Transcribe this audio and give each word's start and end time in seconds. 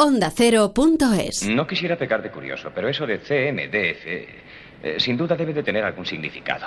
OndaCero.es. 0.00 1.48
No 1.48 1.66
quisiera 1.66 1.96
pecar 1.96 2.22
de 2.22 2.30
curioso, 2.30 2.70
pero 2.72 2.88
eso 2.88 3.04
de 3.04 3.18
CMDF 3.18 4.06
eh, 4.80 5.00
sin 5.00 5.16
duda 5.16 5.34
debe 5.34 5.52
de 5.52 5.64
tener 5.64 5.82
algún 5.82 6.06
significado. 6.06 6.66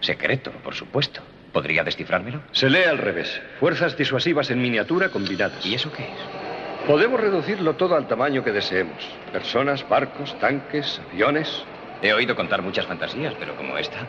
Secreto, 0.00 0.50
por 0.62 0.74
supuesto. 0.74 1.22
¿Podría 1.54 1.82
descifrármelo? 1.82 2.42
Se 2.52 2.68
lee 2.68 2.82
al 2.82 2.98
revés. 2.98 3.40
Fuerzas 3.60 3.96
disuasivas 3.96 4.50
en 4.50 4.60
miniatura 4.60 5.08
combinadas. 5.08 5.64
¿Y 5.64 5.74
eso 5.74 5.90
qué 5.90 6.02
es? 6.02 6.86
Podemos 6.86 7.18
reducirlo 7.18 7.76
todo 7.76 7.96
al 7.96 8.06
tamaño 8.08 8.44
que 8.44 8.52
deseemos. 8.52 9.08
Personas, 9.32 9.88
barcos, 9.88 10.38
tanques, 10.38 11.00
aviones. 11.10 11.64
He 12.02 12.12
oído 12.12 12.36
contar 12.36 12.60
muchas 12.60 12.84
fantasías, 12.84 13.32
pero 13.38 13.56
como 13.56 13.78
esta. 13.78 14.06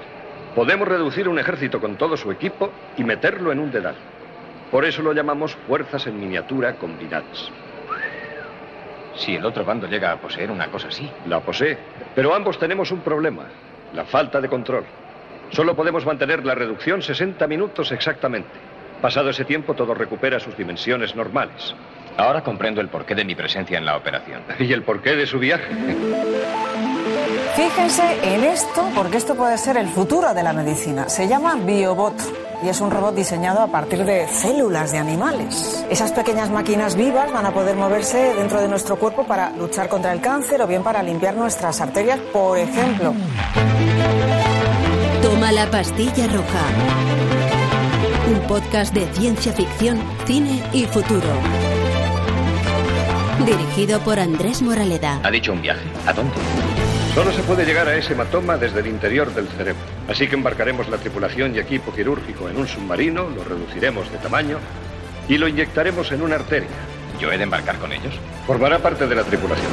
Podemos 0.55 0.89
reducir 0.89 1.29
un 1.29 1.39
ejército 1.39 1.79
con 1.79 1.97
todo 1.97 2.17
su 2.17 2.33
equipo 2.33 2.69
y 2.97 3.05
meterlo 3.05 3.53
en 3.53 3.59
un 3.59 3.71
dedal. 3.71 3.95
Por 4.71 4.83
eso 4.83 5.01
lo 5.01 5.13
llamamos 5.13 5.55
fuerzas 5.67 6.05
en 6.07 6.19
miniatura 6.19 6.75
combinadas. 6.75 7.49
Si 9.17 9.35
el 9.35 9.45
otro 9.45 9.65
bando 9.65 9.87
llega 9.87 10.11
a 10.11 10.17
poseer 10.17 10.51
una 10.51 10.67
cosa 10.67 10.87
así. 10.89 11.09
La 11.27 11.39
posee. 11.39 11.77
Pero 12.15 12.33
ambos 12.33 12.57
tenemos 12.59 12.91
un 12.91 13.01
problema. 13.01 13.43
La 13.93 14.05
falta 14.05 14.39
de 14.39 14.47
control. 14.47 14.85
Solo 15.51 15.75
podemos 15.75 16.05
mantener 16.05 16.45
la 16.45 16.55
reducción 16.55 17.01
60 17.01 17.47
minutos 17.47 17.91
exactamente. 17.91 18.49
Pasado 19.01 19.29
ese 19.29 19.45
tiempo 19.45 19.73
todo 19.73 19.93
recupera 19.93 20.39
sus 20.39 20.57
dimensiones 20.57 21.15
normales. 21.15 21.75
Ahora 22.17 22.43
comprendo 22.43 22.81
el 22.81 22.89
porqué 22.89 23.13
de 23.15 23.23
mi 23.23 23.35
presencia 23.35 23.77
en 23.77 23.85
la 23.85 23.95
operación. 23.95 24.41
¿Y 24.59 24.73
el 24.73 24.83
porqué 24.83 25.15
de 25.15 25.27
su 25.27 25.39
viaje? 25.39 25.67
Fíjense 27.55 28.03
en 28.23 28.43
esto, 28.43 28.89
porque 28.95 29.17
esto 29.17 29.35
puede 29.35 29.57
ser 29.57 29.77
el 29.77 29.87
futuro 29.87 30.33
de 30.33 30.43
la 30.43 30.53
medicina. 30.53 31.09
Se 31.09 31.27
llama 31.27 31.55
Biobot 31.55 32.46
y 32.63 32.69
es 32.69 32.81
un 32.81 32.91
robot 32.91 33.15
diseñado 33.15 33.61
a 33.61 33.67
partir 33.67 34.03
de 34.05 34.27
células 34.27 34.91
de 34.91 34.97
animales. 34.97 35.85
Esas 35.89 36.11
pequeñas 36.11 36.49
máquinas 36.49 36.95
vivas 36.95 37.31
van 37.31 37.45
a 37.45 37.51
poder 37.51 37.75
moverse 37.75 38.33
dentro 38.35 38.61
de 38.61 38.67
nuestro 38.67 38.97
cuerpo 38.97 39.25
para 39.25 39.51
luchar 39.51 39.89
contra 39.89 40.11
el 40.13 40.21
cáncer 40.21 40.61
o 40.61 40.67
bien 40.67 40.83
para 40.83 41.03
limpiar 41.03 41.35
nuestras 41.35 41.79
arterias, 41.81 42.19
por 42.33 42.57
ejemplo. 42.57 43.13
Toma 45.21 45.51
la 45.51 45.69
pastilla 45.69 46.27
roja. 46.27 46.65
Un 48.29 48.39
podcast 48.47 48.93
de 48.93 49.05
ciencia 49.13 49.53
ficción, 49.53 50.01
cine 50.25 50.63
y 50.73 50.85
futuro. 50.85 51.29
Dirigido 53.45 53.99
por 54.01 54.19
Andrés 54.19 54.61
Moraleda. 54.61 55.19
¿Ha 55.23 55.31
dicho 55.31 55.53
un 55.53 55.61
viaje? 55.61 55.85
¿A 56.05 56.13
dónde? 56.13 56.33
Solo 57.17 57.31
se 57.31 57.41
puede 57.41 57.65
llegar 57.65 57.87
a 57.87 57.95
ese 57.95 58.13
hematoma 58.13 58.57
desde 58.57 58.79
el 58.79 58.85
interior 58.85 59.33
del 59.33 59.47
cerebro. 59.47 59.81
Así 60.07 60.27
que 60.27 60.35
embarcaremos 60.35 60.87
la 60.87 60.97
tripulación 60.97 61.55
y 61.55 61.57
equipo 61.57 61.91
quirúrgico 61.91 62.47
en 62.47 62.57
un 62.57 62.67
submarino, 62.67 63.27
lo 63.27 63.43
reduciremos 63.43 64.11
de 64.11 64.19
tamaño 64.19 64.59
y 65.27 65.39
lo 65.39 65.47
inyectaremos 65.47 66.11
en 66.11 66.21
una 66.21 66.35
arteria. 66.35 66.69
¿Yo 67.19 67.31
he 67.31 67.37
de 67.39 67.45
embarcar 67.45 67.79
con 67.79 67.91
ellos? 67.91 68.13
Formará 68.45 68.77
parte 68.77 69.07
de 69.07 69.15
la 69.15 69.23
tripulación. 69.23 69.65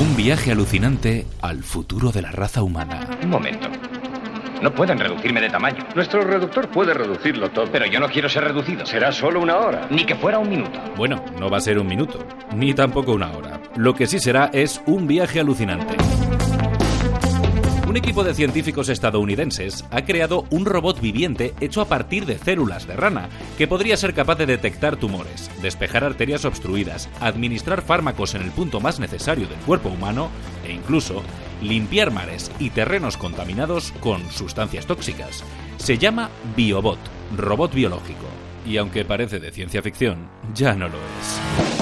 Un 0.00 0.16
viaje 0.16 0.50
alucinante 0.50 1.24
al 1.40 1.62
futuro 1.62 2.10
de 2.10 2.22
la 2.22 2.32
raza 2.32 2.64
humana. 2.64 3.16
Un 3.22 3.30
momento. 3.30 3.68
No 4.60 4.74
pueden 4.74 4.98
reducirme 4.98 5.40
de 5.40 5.50
tamaño. 5.50 5.86
Nuestro 5.94 6.22
reductor 6.22 6.68
puede 6.68 6.94
reducirlo 6.94 7.48
todo. 7.50 7.66
Pero 7.70 7.86
yo 7.86 8.00
no 8.00 8.08
quiero 8.08 8.28
ser 8.28 8.42
reducido. 8.42 8.84
Será 8.86 9.12
solo 9.12 9.38
una 9.38 9.58
hora. 9.58 9.86
Ni 9.90 10.04
que 10.04 10.16
fuera 10.16 10.40
un 10.40 10.48
minuto. 10.48 10.80
Bueno, 10.96 11.24
no 11.38 11.48
va 11.48 11.58
a 11.58 11.60
ser 11.60 11.78
un 11.78 11.86
minuto, 11.86 12.26
ni 12.56 12.74
tampoco 12.74 13.12
una 13.12 13.30
hora. 13.30 13.60
Lo 13.76 13.94
que 13.94 14.08
sí 14.08 14.18
será 14.18 14.50
es 14.52 14.82
un 14.86 15.06
viaje 15.06 15.38
alucinante. 15.38 15.96
Un 17.96 18.00
equipo 18.00 18.24
de 18.24 18.34
científicos 18.34 18.90
estadounidenses 18.90 19.82
ha 19.90 20.04
creado 20.04 20.44
un 20.50 20.66
robot 20.66 21.00
viviente 21.00 21.54
hecho 21.62 21.80
a 21.80 21.86
partir 21.86 22.26
de 22.26 22.36
células 22.36 22.86
de 22.86 22.94
rana, 22.94 23.30
que 23.56 23.66
podría 23.66 23.96
ser 23.96 24.12
capaz 24.12 24.34
de 24.34 24.44
detectar 24.44 24.96
tumores, 24.96 25.50
despejar 25.62 26.04
arterias 26.04 26.44
obstruidas, 26.44 27.08
administrar 27.20 27.80
fármacos 27.80 28.34
en 28.34 28.42
el 28.42 28.50
punto 28.50 28.80
más 28.80 29.00
necesario 29.00 29.48
del 29.48 29.56
cuerpo 29.60 29.88
humano 29.88 30.28
e 30.66 30.72
incluso 30.72 31.22
limpiar 31.62 32.10
mares 32.10 32.52
y 32.58 32.68
terrenos 32.68 33.16
contaminados 33.16 33.92
con 34.00 34.30
sustancias 34.30 34.84
tóxicas. 34.84 35.42
Se 35.78 35.96
llama 35.96 36.28
Biobot, 36.54 36.98
robot 37.34 37.72
biológico. 37.72 38.26
Y 38.66 38.76
aunque 38.76 39.06
parece 39.06 39.40
de 39.40 39.52
ciencia 39.52 39.80
ficción, 39.80 40.28
ya 40.54 40.74
no 40.74 40.90
lo 40.90 40.98
es. 40.98 41.75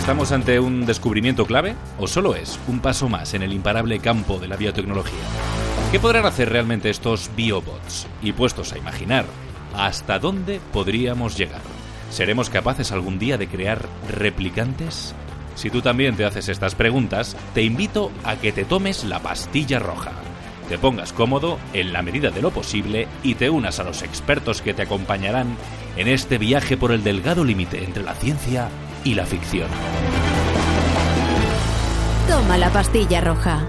¿Estamos 0.00 0.32
ante 0.32 0.58
un 0.58 0.86
descubrimiento 0.86 1.44
clave 1.44 1.76
o 1.98 2.08
solo 2.08 2.34
es 2.34 2.58
un 2.66 2.80
paso 2.80 3.10
más 3.10 3.34
en 3.34 3.42
el 3.42 3.52
imparable 3.52 3.98
campo 4.00 4.38
de 4.38 4.48
la 4.48 4.56
biotecnología? 4.56 5.20
¿Qué 5.92 6.00
podrán 6.00 6.24
hacer 6.24 6.48
realmente 6.48 6.88
estos 6.88 7.30
biobots? 7.36 8.06
Y 8.22 8.32
puestos 8.32 8.72
a 8.72 8.78
imaginar, 8.78 9.26
¿hasta 9.76 10.18
dónde 10.18 10.58
podríamos 10.72 11.36
llegar? 11.36 11.60
¿Seremos 12.10 12.48
capaces 12.48 12.92
algún 12.92 13.18
día 13.18 13.36
de 13.36 13.46
crear 13.46 13.86
replicantes? 14.08 15.14
Si 15.54 15.68
tú 15.68 15.82
también 15.82 16.16
te 16.16 16.24
haces 16.24 16.48
estas 16.48 16.74
preguntas, 16.74 17.36
te 17.52 17.62
invito 17.62 18.10
a 18.24 18.36
que 18.36 18.52
te 18.52 18.64
tomes 18.64 19.04
la 19.04 19.20
pastilla 19.20 19.78
roja, 19.80 20.12
te 20.70 20.78
pongas 20.78 21.12
cómodo 21.12 21.58
en 21.74 21.92
la 21.92 22.00
medida 22.00 22.30
de 22.30 22.40
lo 22.40 22.50
posible 22.50 23.06
y 23.22 23.34
te 23.34 23.50
unas 23.50 23.78
a 23.78 23.84
los 23.84 24.02
expertos 24.02 24.62
que 24.62 24.72
te 24.72 24.82
acompañarán 24.82 25.56
en 25.98 26.08
este 26.08 26.38
viaje 26.38 26.78
por 26.78 26.90
el 26.90 27.04
delgado 27.04 27.44
límite 27.44 27.84
entre 27.84 28.02
la 28.02 28.14
ciencia 28.14 28.70
y 29.04 29.14
la 29.14 29.26
ficción. 29.26 29.68
Toma 32.28 32.58
la 32.58 32.70
pastilla 32.70 33.20
roja. 33.20 33.66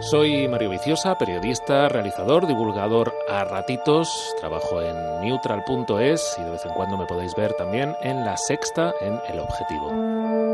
Soy 0.00 0.48
Mario 0.48 0.70
Viciosa, 0.70 1.16
periodista, 1.18 1.88
realizador, 1.88 2.46
divulgador 2.46 3.14
a 3.28 3.44
ratitos. 3.44 4.34
Trabajo 4.40 4.80
en 4.80 4.96
neutral.es 5.20 6.36
y 6.38 6.42
de 6.42 6.50
vez 6.50 6.64
en 6.64 6.72
cuando 6.72 6.96
me 6.96 7.06
podéis 7.06 7.34
ver 7.36 7.52
también 7.54 7.94
en 8.02 8.24
La 8.24 8.36
Sexta 8.38 8.94
en 9.02 9.20
El 9.28 9.40
Objetivo. 9.40 10.49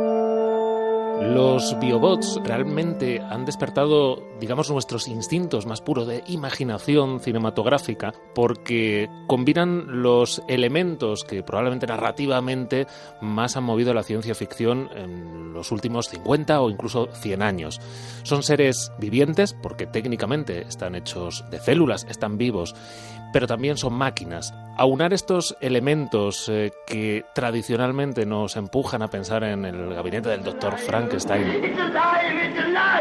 Los 1.21 1.79
biobots 1.81 2.39
realmente 2.45 3.21
han 3.21 3.47
despertado, 3.47 4.23
digamos, 4.39 4.71
nuestros 4.71 5.09
instintos 5.09 5.65
más 5.65 5.81
puros 5.81 6.07
de 6.07 6.23
imaginación 6.27 7.21
cinematográfica 7.21 8.13
porque 8.35 9.09
combinan 9.27 10.03
los 10.03 10.43
elementos 10.47 11.25
que 11.25 11.43
probablemente 11.43 11.87
narrativamente 11.87 12.87
más 13.23 13.57
han 13.57 13.65
movido 13.65 13.95
la 13.95 14.03
ciencia 14.03 14.35
ficción 14.35 14.91
en 14.95 15.55
los 15.55 15.73
últimos 15.73 16.09
50 16.09 16.61
o 16.61 16.71
incluso 16.71 17.09
100 17.13 17.43
años. 17.43 17.81
Son 18.23 18.43
seres 18.43 18.93
vivientes 18.99 19.55
porque 19.55 19.87
técnicamente 19.87 20.63
están 20.69 20.95
hechos 20.95 21.45
de 21.51 21.59
células, 21.59 22.05
están 22.11 22.37
vivos, 22.37 22.75
pero 23.33 23.47
también 23.47 23.77
son 23.77 23.95
máquinas. 23.95 24.55
Aunar 24.77 25.13
estos 25.13 25.57
elementos 25.61 26.49
eh, 26.49 26.71
que 26.87 27.25
tradicionalmente 27.35 28.27
nos 28.27 28.57
empujan 28.57 29.03
a 29.03 29.09
pensar 29.09 29.43
en 29.45 29.65
el 29.65 29.95
gabinete 29.95 30.29
del 30.29 30.43
doctor 30.43 30.77
Frankenstein, 30.79 31.75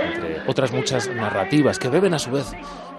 entre 0.03 0.41
otras 0.47 0.71
muchas 0.71 1.09
narrativas 1.09 1.79
que 1.79 1.89
beben 1.89 2.13
a 2.13 2.19
su 2.19 2.31
vez 2.31 2.51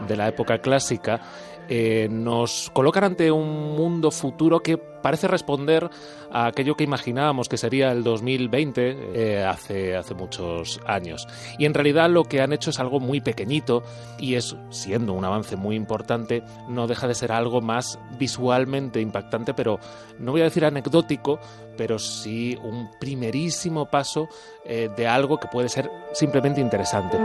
de 0.06 0.16
la 0.16 0.28
época 0.28 0.58
clásica, 0.58 1.20
eh, 1.68 2.08
nos 2.10 2.70
colocan 2.72 3.04
ante 3.04 3.30
un 3.30 3.76
mundo 3.76 4.10
futuro 4.10 4.60
que 4.60 4.78
parece 4.78 5.28
responder 5.28 5.88
a 6.32 6.46
aquello 6.46 6.74
que 6.74 6.84
imaginábamos 6.84 7.48
que 7.48 7.56
sería 7.56 7.92
el 7.92 8.02
2020 8.02 8.96
eh, 9.14 9.44
hace, 9.44 9.96
hace 9.96 10.14
muchos 10.14 10.80
años. 10.84 11.28
Y 11.58 11.64
en 11.64 11.74
realidad 11.74 12.10
lo 12.10 12.24
que 12.24 12.40
han 12.40 12.52
hecho 12.52 12.70
es 12.70 12.80
algo 12.80 12.98
muy 12.98 13.20
pequeñito 13.20 13.84
y 14.18 14.34
es, 14.34 14.56
siendo 14.70 15.12
un 15.12 15.24
avance 15.24 15.54
muy 15.54 15.76
importante, 15.76 16.42
no 16.68 16.86
deja 16.86 17.06
de 17.06 17.14
ser 17.14 17.30
algo 17.30 17.60
más 17.60 17.98
visualmente 18.18 19.00
impactante, 19.00 19.54
pero 19.54 19.78
no 20.18 20.32
voy 20.32 20.40
a 20.40 20.44
decir 20.44 20.64
anecdótico, 20.64 21.38
pero 21.76 21.98
sí 21.98 22.58
un 22.62 22.90
primerísimo 22.98 23.86
paso 23.86 24.28
eh, 24.64 24.88
de 24.96 25.06
algo 25.06 25.38
que 25.38 25.46
puede 25.48 25.68
ser 25.68 25.88
simplemente 26.12 26.60
interesante. 26.60 27.16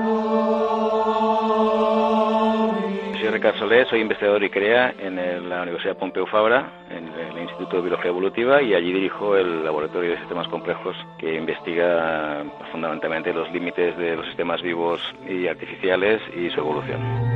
Soy 3.90 4.02
investigador 4.02 4.44
y 4.44 4.52
CREA 4.52 4.94
en 5.00 5.50
la 5.50 5.64
Universidad 5.64 5.98
Pompeu 5.98 6.28
Fabra, 6.28 6.72
en 6.92 7.08
el 7.08 7.42
Instituto 7.42 7.78
de 7.78 7.82
Biología 7.82 8.10
Evolutiva, 8.10 8.62
y 8.62 8.76
allí 8.76 8.94
dirijo 8.94 9.36
el 9.36 9.66
Laboratorio 9.66 10.12
de 10.12 10.20
Sistemas 10.20 10.48
Complejos 10.48 10.96
que 11.18 11.36
investiga 11.36 12.44
fundamentalmente 12.72 13.34
los 13.34 13.52
límites 13.52 13.98
de 13.98 14.16
los 14.16 14.28
sistemas 14.28 14.62
vivos 14.62 15.02
y 15.28 15.48
artificiales 15.48 16.22
y 16.36 16.52
su 16.52 16.60
evolución. 16.60 17.31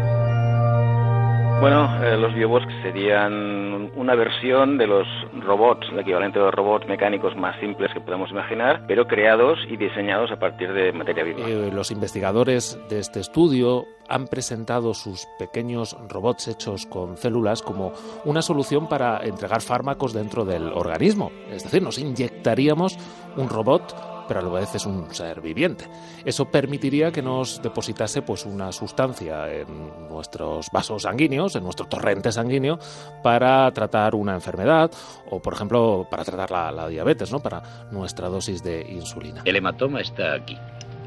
Bueno, 1.61 2.03
eh, 2.03 2.17
los 2.17 2.33
biobots 2.33 2.67
serían 2.83 3.91
una 3.95 4.13
versión 4.13 4.77
de 4.77 4.87
los 4.87 5.07
robots, 5.41 5.87
el 5.91 5.99
equivalente 5.99 6.37
de 6.37 6.45
los 6.45 6.53
robots 6.53 6.87
mecánicos 6.87 7.35
más 7.35 7.59
simples 7.59 7.91
que 7.93 8.01
podemos 8.01 8.29
imaginar, 8.29 8.83
pero 8.87 9.07
creados 9.07 9.57
y 9.69 9.77
diseñados 9.77 10.31
a 10.31 10.37
partir 10.37 10.71
de 10.73 10.91
materia 10.91 11.23
viva. 11.23 11.39
Eh, 11.47 11.71
los 11.73 11.91
investigadores 11.91 12.77
de 12.89 12.99
este 12.99 13.19
estudio 13.19 13.85
han 14.07 14.27
presentado 14.27 14.93
sus 14.93 15.27
pequeños 15.39 15.97
robots 16.09 16.47
hechos 16.47 16.85
con 16.85 17.17
células 17.17 17.61
como 17.61 17.93
una 18.25 18.41
solución 18.41 18.87
para 18.87 19.19
entregar 19.23 19.61
fármacos 19.61 20.13
dentro 20.13 20.45
del 20.45 20.71
organismo. 20.73 21.31
Es 21.49 21.63
decir, 21.63 21.81
nos 21.81 21.97
inyectaríamos 21.97 22.97
un 23.37 23.49
robot 23.49 24.14
pero 24.27 24.39
a 24.39 24.43
la 24.43 24.49
vez 24.49 24.75
es 24.75 24.85
un 24.85 25.13
ser 25.13 25.41
viviente. 25.41 25.85
Eso 26.23 26.45
permitiría 26.45 27.11
que 27.11 27.21
nos 27.21 27.61
depositase 27.61 28.21
pues 28.21 28.45
una 28.45 28.71
sustancia 28.71 29.51
en 29.51 30.07
nuestros 30.09 30.69
vasos 30.71 31.03
sanguíneos, 31.03 31.55
en 31.55 31.63
nuestro 31.63 31.85
torrente 31.87 32.31
sanguíneo, 32.31 32.79
para 33.23 33.71
tratar 33.71 34.15
una 34.15 34.33
enfermedad 34.33 34.91
o, 35.29 35.41
por 35.41 35.53
ejemplo, 35.53 36.07
para 36.09 36.23
tratar 36.23 36.51
la, 36.51 36.71
la 36.71 36.87
diabetes, 36.87 37.31
¿no? 37.31 37.39
Para 37.39 37.61
nuestra 37.91 38.29
dosis 38.29 38.63
de 38.63 38.81
insulina. 38.89 39.41
El 39.45 39.55
hematoma 39.55 40.01
está 40.01 40.33
aquí. 40.33 40.57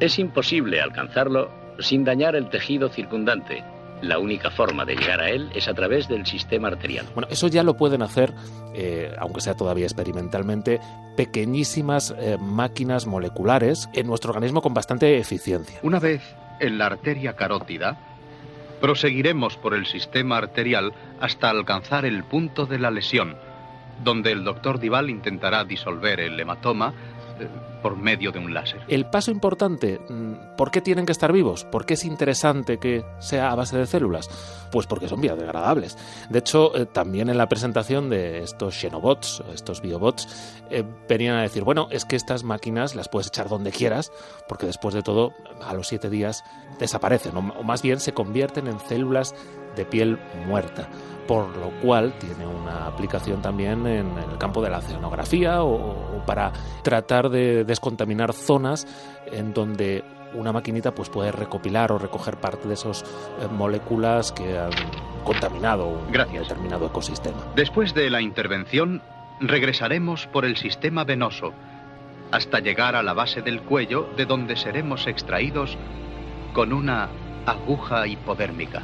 Es 0.01 0.19
imposible 0.19 0.81
alcanzarlo 0.81 1.51
sin 1.81 2.05
dañar 2.05 2.37
el 2.37 2.49
tejido 2.49 2.89
circundante. 2.89 3.65
La 4.01 4.19
única 4.19 4.51
forma 4.51 4.85
de 4.85 4.95
llegar 4.95 5.21
a 5.21 5.31
él 5.31 5.51
es 5.55 5.67
a 5.69 5.75
través 5.75 6.09
del 6.09 6.25
sistema 6.25 6.69
arterial. 6.69 7.07
Bueno, 7.15 7.29
eso 7.31 7.49
ya 7.49 7.63
lo 7.63 7.77
pueden 7.77 8.03
hacer, 8.03 8.33
eh, 8.75 9.13
aunque 9.19 9.41
sea 9.41 9.55
todavía 9.55 9.85
experimentalmente, 9.85 10.81
pequeñísimas 11.17 12.15
eh, 12.19 12.39
máquinas 12.41 13.07
moleculares 13.07 13.89
en 13.95 14.07
nuestro 14.07 14.31
organismo 14.31 14.63
con 14.63 14.73
bastante 14.73 15.19
eficiencia. 15.19 15.81
Una 15.83 15.99
vez 15.99 16.23
en 16.61 16.79
la 16.79 16.87
arteria 16.87 17.35
carótida, 17.35 17.99
proseguiremos 18.81 19.57
por 19.57 19.75
el 19.75 19.87
sistema 19.87 20.37
arterial 20.37 20.93
hasta 21.21 21.51
alcanzar 21.51 22.05
el 22.05 22.23
punto 22.25 22.67
de 22.67 22.79
la 22.79 22.91
lesión, 22.91 23.37
donde 24.05 24.31
el 24.31 24.45
doctor 24.45 24.79
Dival 24.79 25.11
intentará 25.11 25.65
disolver 25.65 26.21
el 26.21 26.39
hematoma 26.39 26.95
eh, 27.41 27.49
por 27.83 27.97
medio 27.97 28.33
de 28.33 28.39
un 28.39 28.53
láser. 28.53 28.83
El 28.89 29.07
paso 29.07 29.31
importante, 29.31 30.01
mm, 30.09 30.57
¿por 30.57 30.71
qué 30.71 30.81
tienen 30.81 31.07
que 31.07 31.13
estar 31.13 31.33
vivos? 31.33 31.65
¿Por 31.65 31.87
qué 31.87 31.95
es 31.95 32.05
interesante 32.05 32.79
que 32.79 33.05
sea 33.19 33.51
a 33.51 33.55
base 33.55 33.77
de 33.77 33.87
células? 33.87 34.29
Pues 34.71 34.87
porque 34.87 35.09
son 35.09 35.21
biodegradables. 35.21 35.97
De 36.29 36.39
hecho, 36.39 36.77
eh, 36.77 36.87
también 36.87 37.29
en 37.29 37.39
la 37.39 37.49
presentación 37.49 38.11
de 38.11 38.43
estos 38.43 38.75
xenobots, 38.79 39.43
estos 39.53 39.81
biobots, 39.81 40.29
eh, 40.71 40.85
venían 41.09 41.37
a 41.37 41.43
decir, 41.43 41.65
bueno, 41.65 41.89
es 41.91 42.05
que 42.05 42.17
estas 42.17 42.45
máquinas 42.45 42.95
las 42.95 43.09
puedes 43.09 43.29
echar 43.29 43.49
donde 43.49 43.71
quieras, 43.71 44.13
porque 44.49 44.67
después 44.67 44.95
de 44.95 45.03
todo, 45.03 45.33
a 45.67 45.75
los 45.75 45.89
siete 45.89 46.11
días 46.11 46.45
desaparecen, 46.79 47.37
o, 47.37 47.41
o 47.41 47.63
más 47.63 47.83
bien 47.83 48.01
se 48.01 48.13
convierten 48.13 48.67
en 48.67 48.79
células 48.81 49.35
de 49.79 49.87
piel 49.87 50.19
muerta 50.47 50.89
por 51.27 51.55
lo 51.59 51.71
cual 51.83 52.15
tiene 52.19 52.47
una 52.47 52.87
aplicación 52.87 53.43
también 53.43 53.87
en 53.87 54.17
el 54.17 54.39
campo 54.39 54.63
de 54.63 54.71
la 54.71 54.79
oceanografía 54.79 55.63
o, 55.63 55.75
o 56.17 56.25
para 56.25 56.53
tratar 56.83 57.29
de 57.29 57.65
descontaminar 57.65 58.33
zonas 58.33 58.87
en 59.31 59.53
donde 59.53 60.03
una 60.35 60.53
maquinita 60.53 60.95
pues 60.95 61.09
puede 61.09 61.33
recopilar 61.33 61.93
o 61.93 61.99
recoger 61.99 62.37
parte 62.39 62.69
de 62.69 62.75
esas 62.75 63.03
eh, 63.03 63.47
moléculas 63.51 64.33
que 64.33 64.59
han 64.59 64.71
contaminado 65.25 65.87
un 65.89 66.13
Gracias. 66.13 66.49
determinado 66.49 66.87
ecosistema. 66.87 67.39
Después 67.55 67.95
de 67.95 68.11
la 68.11 68.21
intervención, 68.21 69.03
regresaremos 69.41 70.27
por 70.27 70.45
el 70.45 70.57
sistema 70.57 71.05
venoso 71.05 71.53
hasta 72.31 72.61
llegar 72.61 72.95
a 72.95 73.03
la 73.03 73.15
base 73.15 73.43
del 73.43 73.63
cuello, 73.63 74.09
de 74.17 74.27
donde 74.27 74.57
seremos 74.57 75.07
extraídos 75.07 75.77
con 76.53 76.73
una 76.73 77.09
aguja 77.47 78.07
hipodérmica. 78.07 78.83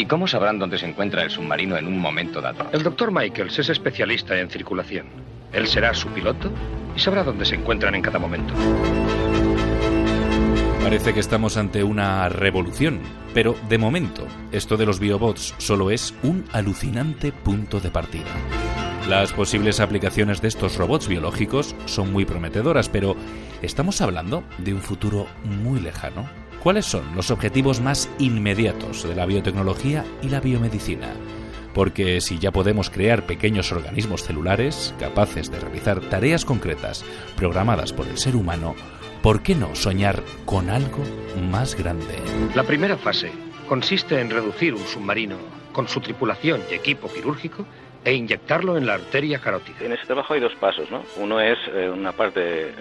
¿Y 0.00 0.06
cómo 0.06 0.26
sabrán 0.26 0.58
dónde 0.58 0.78
se 0.78 0.86
encuentra 0.86 1.22
el 1.24 1.30
submarino 1.30 1.76
en 1.76 1.86
un 1.86 1.98
momento 1.98 2.40
dado? 2.40 2.70
El 2.72 2.82
doctor 2.82 3.12
Michaels 3.12 3.58
es 3.58 3.68
especialista 3.68 4.40
en 4.40 4.48
circulación. 4.48 5.04
Él 5.52 5.66
será 5.66 5.92
su 5.92 6.08
piloto 6.08 6.50
y 6.96 6.98
sabrá 6.98 7.22
dónde 7.22 7.44
se 7.44 7.56
encuentran 7.56 7.94
en 7.94 8.00
cada 8.00 8.18
momento. 8.18 8.54
Parece 10.82 11.12
que 11.12 11.20
estamos 11.20 11.58
ante 11.58 11.84
una 11.84 12.30
revolución, 12.30 13.00
pero 13.34 13.54
de 13.68 13.76
momento, 13.76 14.26
esto 14.52 14.78
de 14.78 14.86
los 14.86 15.00
biobots 15.00 15.54
solo 15.58 15.90
es 15.90 16.14
un 16.22 16.46
alucinante 16.50 17.30
punto 17.30 17.78
de 17.78 17.90
partida. 17.90 18.30
Las 19.06 19.34
posibles 19.34 19.80
aplicaciones 19.80 20.40
de 20.40 20.48
estos 20.48 20.78
robots 20.78 21.08
biológicos 21.08 21.76
son 21.84 22.10
muy 22.10 22.24
prometedoras, 22.24 22.88
pero 22.88 23.16
estamos 23.60 24.00
hablando 24.00 24.44
de 24.56 24.72
un 24.72 24.80
futuro 24.80 25.26
muy 25.44 25.78
lejano. 25.78 26.26
¿Cuáles 26.62 26.84
son 26.84 27.16
los 27.16 27.30
objetivos 27.30 27.80
más 27.80 28.10
inmediatos 28.18 29.08
de 29.08 29.14
la 29.14 29.24
biotecnología 29.24 30.04
y 30.20 30.28
la 30.28 30.40
biomedicina? 30.40 31.08
Porque 31.72 32.20
si 32.20 32.38
ya 32.38 32.52
podemos 32.52 32.90
crear 32.90 33.24
pequeños 33.24 33.72
organismos 33.72 34.24
celulares 34.24 34.94
capaces 34.98 35.50
de 35.50 35.58
realizar 35.58 36.00
tareas 36.00 36.44
concretas 36.44 37.02
programadas 37.34 37.94
por 37.94 38.06
el 38.08 38.18
ser 38.18 38.36
humano, 38.36 38.74
¿por 39.22 39.42
qué 39.42 39.54
no 39.54 39.74
soñar 39.74 40.22
con 40.44 40.68
algo 40.68 41.02
más 41.50 41.76
grande? 41.76 42.18
La 42.54 42.64
primera 42.64 42.98
fase 42.98 43.32
consiste 43.66 44.20
en 44.20 44.28
reducir 44.28 44.74
un 44.74 44.84
submarino 44.84 45.36
con 45.72 45.88
su 45.88 46.00
tripulación 46.00 46.60
y 46.70 46.74
equipo 46.74 47.10
quirúrgico 47.10 47.64
e 48.04 48.14
inyectarlo 48.14 48.76
en 48.76 48.86
la 48.86 48.94
arteria 48.94 49.38
carótida. 49.38 49.76
En 49.80 49.92
ese 49.92 50.06
trabajo 50.06 50.34
hay 50.34 50.40
dos 50.40 50.54
pasos, 50.54 50.90
¿no? 50.90 51.02
Uno 51.16 51.40
es 51.40 51.58
eh, 51.74 51.90
una 51.90 52.12
parte 52.12 52.40
eh, 52.40 52.72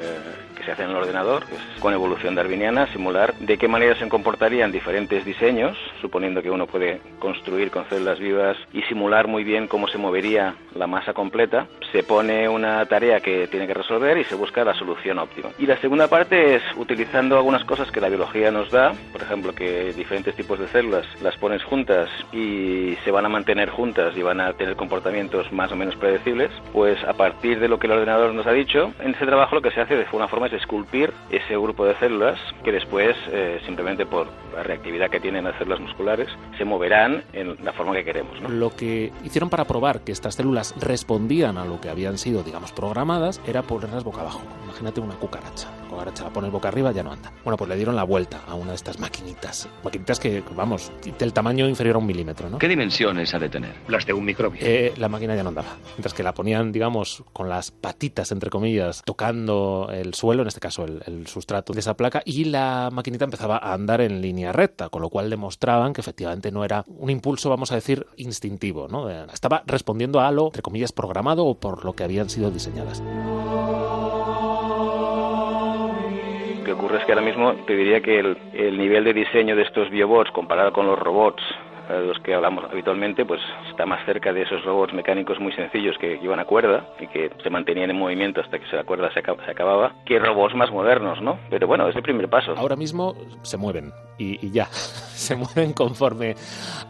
que 0.56 0.63
se 0.63 0.71
hace 0.71 0.83
en 0.83 0.92
el 0.92 0.95
ordenador, 0.95 1.45
que 1.45 1.56
es 1.56 1.81
con 1.81 1.94
evolución 1.94 2.36
darwiniana, 2.36 2.88
simular 2.88 3.33
de 3.36 3.57
qué 3.57 3.68
manera 3.68 3.95
se 3.95 4.07
comportarían 4.07 4.71
diferentes 4.71 5.25
diseños, 5.25 5.77
suponiendo 6.01 6.42
que 6.42 6.50
uno 6.50 6.68
puede 6.68 7.01
construir 7.19 7.69
con 7.71 7.88
células 7.89 8.19
vivas 8.19 8.57
y 8.71 8.81
simular 8.83 9.27
muy 9.27 9.44
bien 9.44 9.68
cómo 9.68 9.88
se 9.88 9.98
movería 9.98 10.56
la 10.74 10.88
masa 10.88 11.13
completa. 11.13 11.68
Se 11.92 12.04
pone 12.04 12.48
una 12.48 12.86
tarea 12.86 13.19
que 13.19 13.48
tiene 13.48 13.68
que 13.68 13.74
resolver 13.74 14.18
y 14.18 14.24
se 14.24 14.36
busca 14.36 14.63
la 14.63 14.74
solución 14.74 15.19
óptima. 15.19 15.50
Y 15.57 15.66
la 15.66 15.77
segunda 15.77 16.07
parte 16.07 16.56
es 16.56 16.63
utilizando 16.77 17.36
algunas 17.36 17.63
cosas 17.66 17.92
que 17.92 18.00
la 18.00 18.10
biología 18.10 18.51
nos 18.51 18.71
da, 18.71 18.94
por 19.12 19.21
ejemplo, 19.21 19.54
que 19.54 19.92
diferentes 19.94 20.36
tipos 20.36 20.60
de 20.60 20.68
células 20.68 21.06
las 21.21 21.36
pones 21.38 21.63
juntas 21.63 22.10
y 22.31 22.95
se 23.04 23.12
van 23.12 23.25
a 23.25 23.30
mantener 23.30 23.69
juntas 23.69 24.16
y 24.16 24.21
van 24.21 24.39
a 24.39 24.54
tener 24.54 24.75
comportamientos 24.75 25.08
más 25.51 25.71
o 25.71 25.75
menos 25.75 25.95
predecibles, 25.95 26.51
pues 26.73 26.97
a 27.03 27.13
partir 27.13 27.59
de 27.59 27.67
lo 27.67 27.79
que 27.79 27.88
el 27.88 27.94
ordenador 27.94 28.33
nos 28.33 28.45
ha 28.47 28.51
dicho, 28.51 28.94
en 29.00 29.15
ese 29.15 29.25
trabajo 29.25 29.56
lo 29.56 29.61
que 29.61 29.71
se 29.71 29.81
hace 29.81 29.95
de 29.95 30.06
alguna 30.06 30.27
forma 30.27 30.47
es 30.47 30.53
esculpir 30.53 31.11
ese 31.29 31.57
grupo 31.57 31.85
de 31.85 31.95
células 31.95 32.39
que 32.63 32.71
después, 32.71 33.15
eh, 33.31 33.59
simplemente 33.65 34.06
por 34.06 34.27
la 34.53 34.63
reactividad 34.63 35.09
que 35.09 35.19
tienen 35.19 35.44
las 35.44 35.57
células 35.57 35.79
musculares, 35.79 36.27
se 36.57 36.65
moverán 36.65 37.23
en 37.33 37.56
la 37.63 37.73
forma 37.73 37.94
que 37.94 38.03
queremos. 38.03 38.39
¿no? 38.41 38.50
Lo 38.50 38.75
que 38.75 39.11
hicieron 39.23 39.50
para 39.50 39.65
probar 39.65 40.01
que 40.01 40.11
estas 40.11 40.35
células 40.35 40.75
respondían 40.79 41.57
a 41.57 41.65
lo 41.65 41.81
que 41.81 41.89
habían 41.89 42.17
sido, 42.17 42.44
digamos, 42.44 42.71
programadas, 42.71 43.41
era 43.47 43.61
ponerlas 43.63 44.03
boca 44.03 44.21
abajo. 44.21 44.41
Imagínate 44.65 45.00
una 45.00 45.15
cucaracha. 45.15 45.67
La 45.89 45.95
cucaracha 45.95 46.24
la 46.25 46.30
pones 46.30 46.51
boca 46.51 46.68
arriba, 46.68 46.91
ya 46.91 47.01
no 47.01 47.12
anda. 47.12 47.31
Bueno, 47.44 47.57
pues 47.57 47.68
le 47.68 47.75
dieron 47.75 47.95
la 47.95 48.03
vuelta 48.03 48.41
a 48.47 48.53
una 48.53 48.69
de 48.69 48.75
estas 48.75 49.00
maquinitas. 49.00 49.68
Maquinitas 49.83 50.19
que, 50.19 50.44
vamos, 50.56 50.91
del 51.18 51.33
tamaño 51.33 51.68
inferior 51.68 51.95
a 51.95 52.00
un 52.00 52.06
milímetro, 52.06 52.47
¿no? 52.47 52.59
¿Qué 52.59 52.68
dimensiones 52.68 53.33
ha 53.33 53.39
de 53.39 53.50
tener? 53.50 53.74
Las 53.88 54.06
de 54.06 54.13
un 54.13 54.24
microbio. 54.24 54.62
Eh, 54.63 54.94
la 54.97 55.09
máquina 55.09 55.36
ya 55.36 55.41
no 55.41 55.50
andaba. 55.50 55.77
Mientras 55.95 56.13
que 56.13 56.21
la 56.21 56.36
ponían, 56.36 56.71
digamos, 56.71 57.24
con 57.33 57.50
las 57.50 57.71
patitas, 57.71 58.31
entre 58.31 58.51
comillas, 58.51 59.01
tocando 59.03 59.89
el 59.91 60.13
suelo, 60.13 60.44
en 60.44 60.47
este 60.47 60.59
caso 60.59 60.86
el, 60.86 61.01
el 61.07 61.25
sustrato 61.25 61.74
de 61.74 61.80
esa 61.80 61.97
placa, 61.97 62.21
y 62.24 62.45
la 62.45 62.89
maquinita 62.92 63.25
empezaba 63.25 63.57
a 63.57 63.74
andar 63.74 64.01
en 64.01 64.21
línea 64.21 64.51
recta, 64.51 64.89
con 64.89 65.01
lo 65.01 65.09
cual 65.09 65.31
demostraban 65.31 65.94
que 65.94 66.01
efectivamente 66.01 66.51
no 66.51 66.63
era 66.63 66.85
un 66.88 67.09
impulso, 67.09 67.50
vamos 67.50 67.71
a 67.71 67.75
decir, 67.75 68.06
instintivo, 68.18 68.88
¿no? 68.88 69.09
Eh, 69.09 69.25
Estaba 69.33 69.63
respondiendo 69.65 70.19
a 70.19 70.27
algo, 70.27 70.45
entre 70.47 70.62
comillas, 70.62 70.92
programado 70.92 71.47
o 71.47 71.56
por 71.59 71.83
lo 71.83 71.94
que 71.94 72.03
habían 72.03 72.30
sido 72.30 72.51
diseñadas. 72.51 73.01
Que 76.69 76.73
ocurre 76.73 76.99
es 76.99 77.06
que 77.06 77.14
ahora 77.14 77.26
mismo 77.26 77.56
te 77.66 77.76
diría 77.76 77.99
que 77.99 78.19
el, 78.19 78.38
el 78.54 78.78
nivel 78.78 79.04
de 79.04 79.11
diseño 79.11 79.56
de 79.56 79.64
estos 79.64 79.90
biobots 79.90 80.30
comparado 80.30 80.71
con 80.71 80.85
los 80.85 80.99
robots 80.99 81.42
de 81.93 82.07
los 82.07 82.19
que 82.19 82.33
hablamos 82.33 82.65
habitualmente, 82.71 83.25
pues 83.25 83.41
está 83.69 83.85
más 83.85 84.05
cerca 84.05 84.31
de 84.33 84.43
esos 84.43 84.63
robots 84.63 84.93
mecánicos 84.93 85.39
muy 85.39 85.51
sencillos 85.53 85.97
que 85.99 86.19
iban 86.21 86.39
a 86.39 86.45
cuerda 86.45 86.87
y 86.99 87.07
que 87.07 87.31
se 87.41 87.49
mantenían 87.49 87.89
en 87.89 87.97
movimiento 87.97 88.41
hasta 88.41 88.59
que 88.59 88.65
la 88.75 88.83
cuerda 88.83 89.11
se, 89.13 89.21
acab- 89.23 89.43
se 89.45 89.51
acababa, 89.51 89.93
que 90.05 90.19
robots 90.19 90.55
más 90.55 90.71
modernos, 90.71 91.21
¿no? 91.21 91.39
Pero 91.49 91.67
bueno, 91.67 91.87
es 91.87 91.95
el 91.95 92.01
primer 92.03 92.29
paso. 92.29 92.53
Ahora 92.57 92.75
mismo 92.75 93.15
se 93.41 93.57
mueven 93.57 93.91
y, 94.17 94.45
y 94.45 94.51
ya, 94.51 94.65
se 94.71 95.35
mueven 95.35 95.73
conforme 95.73 96.35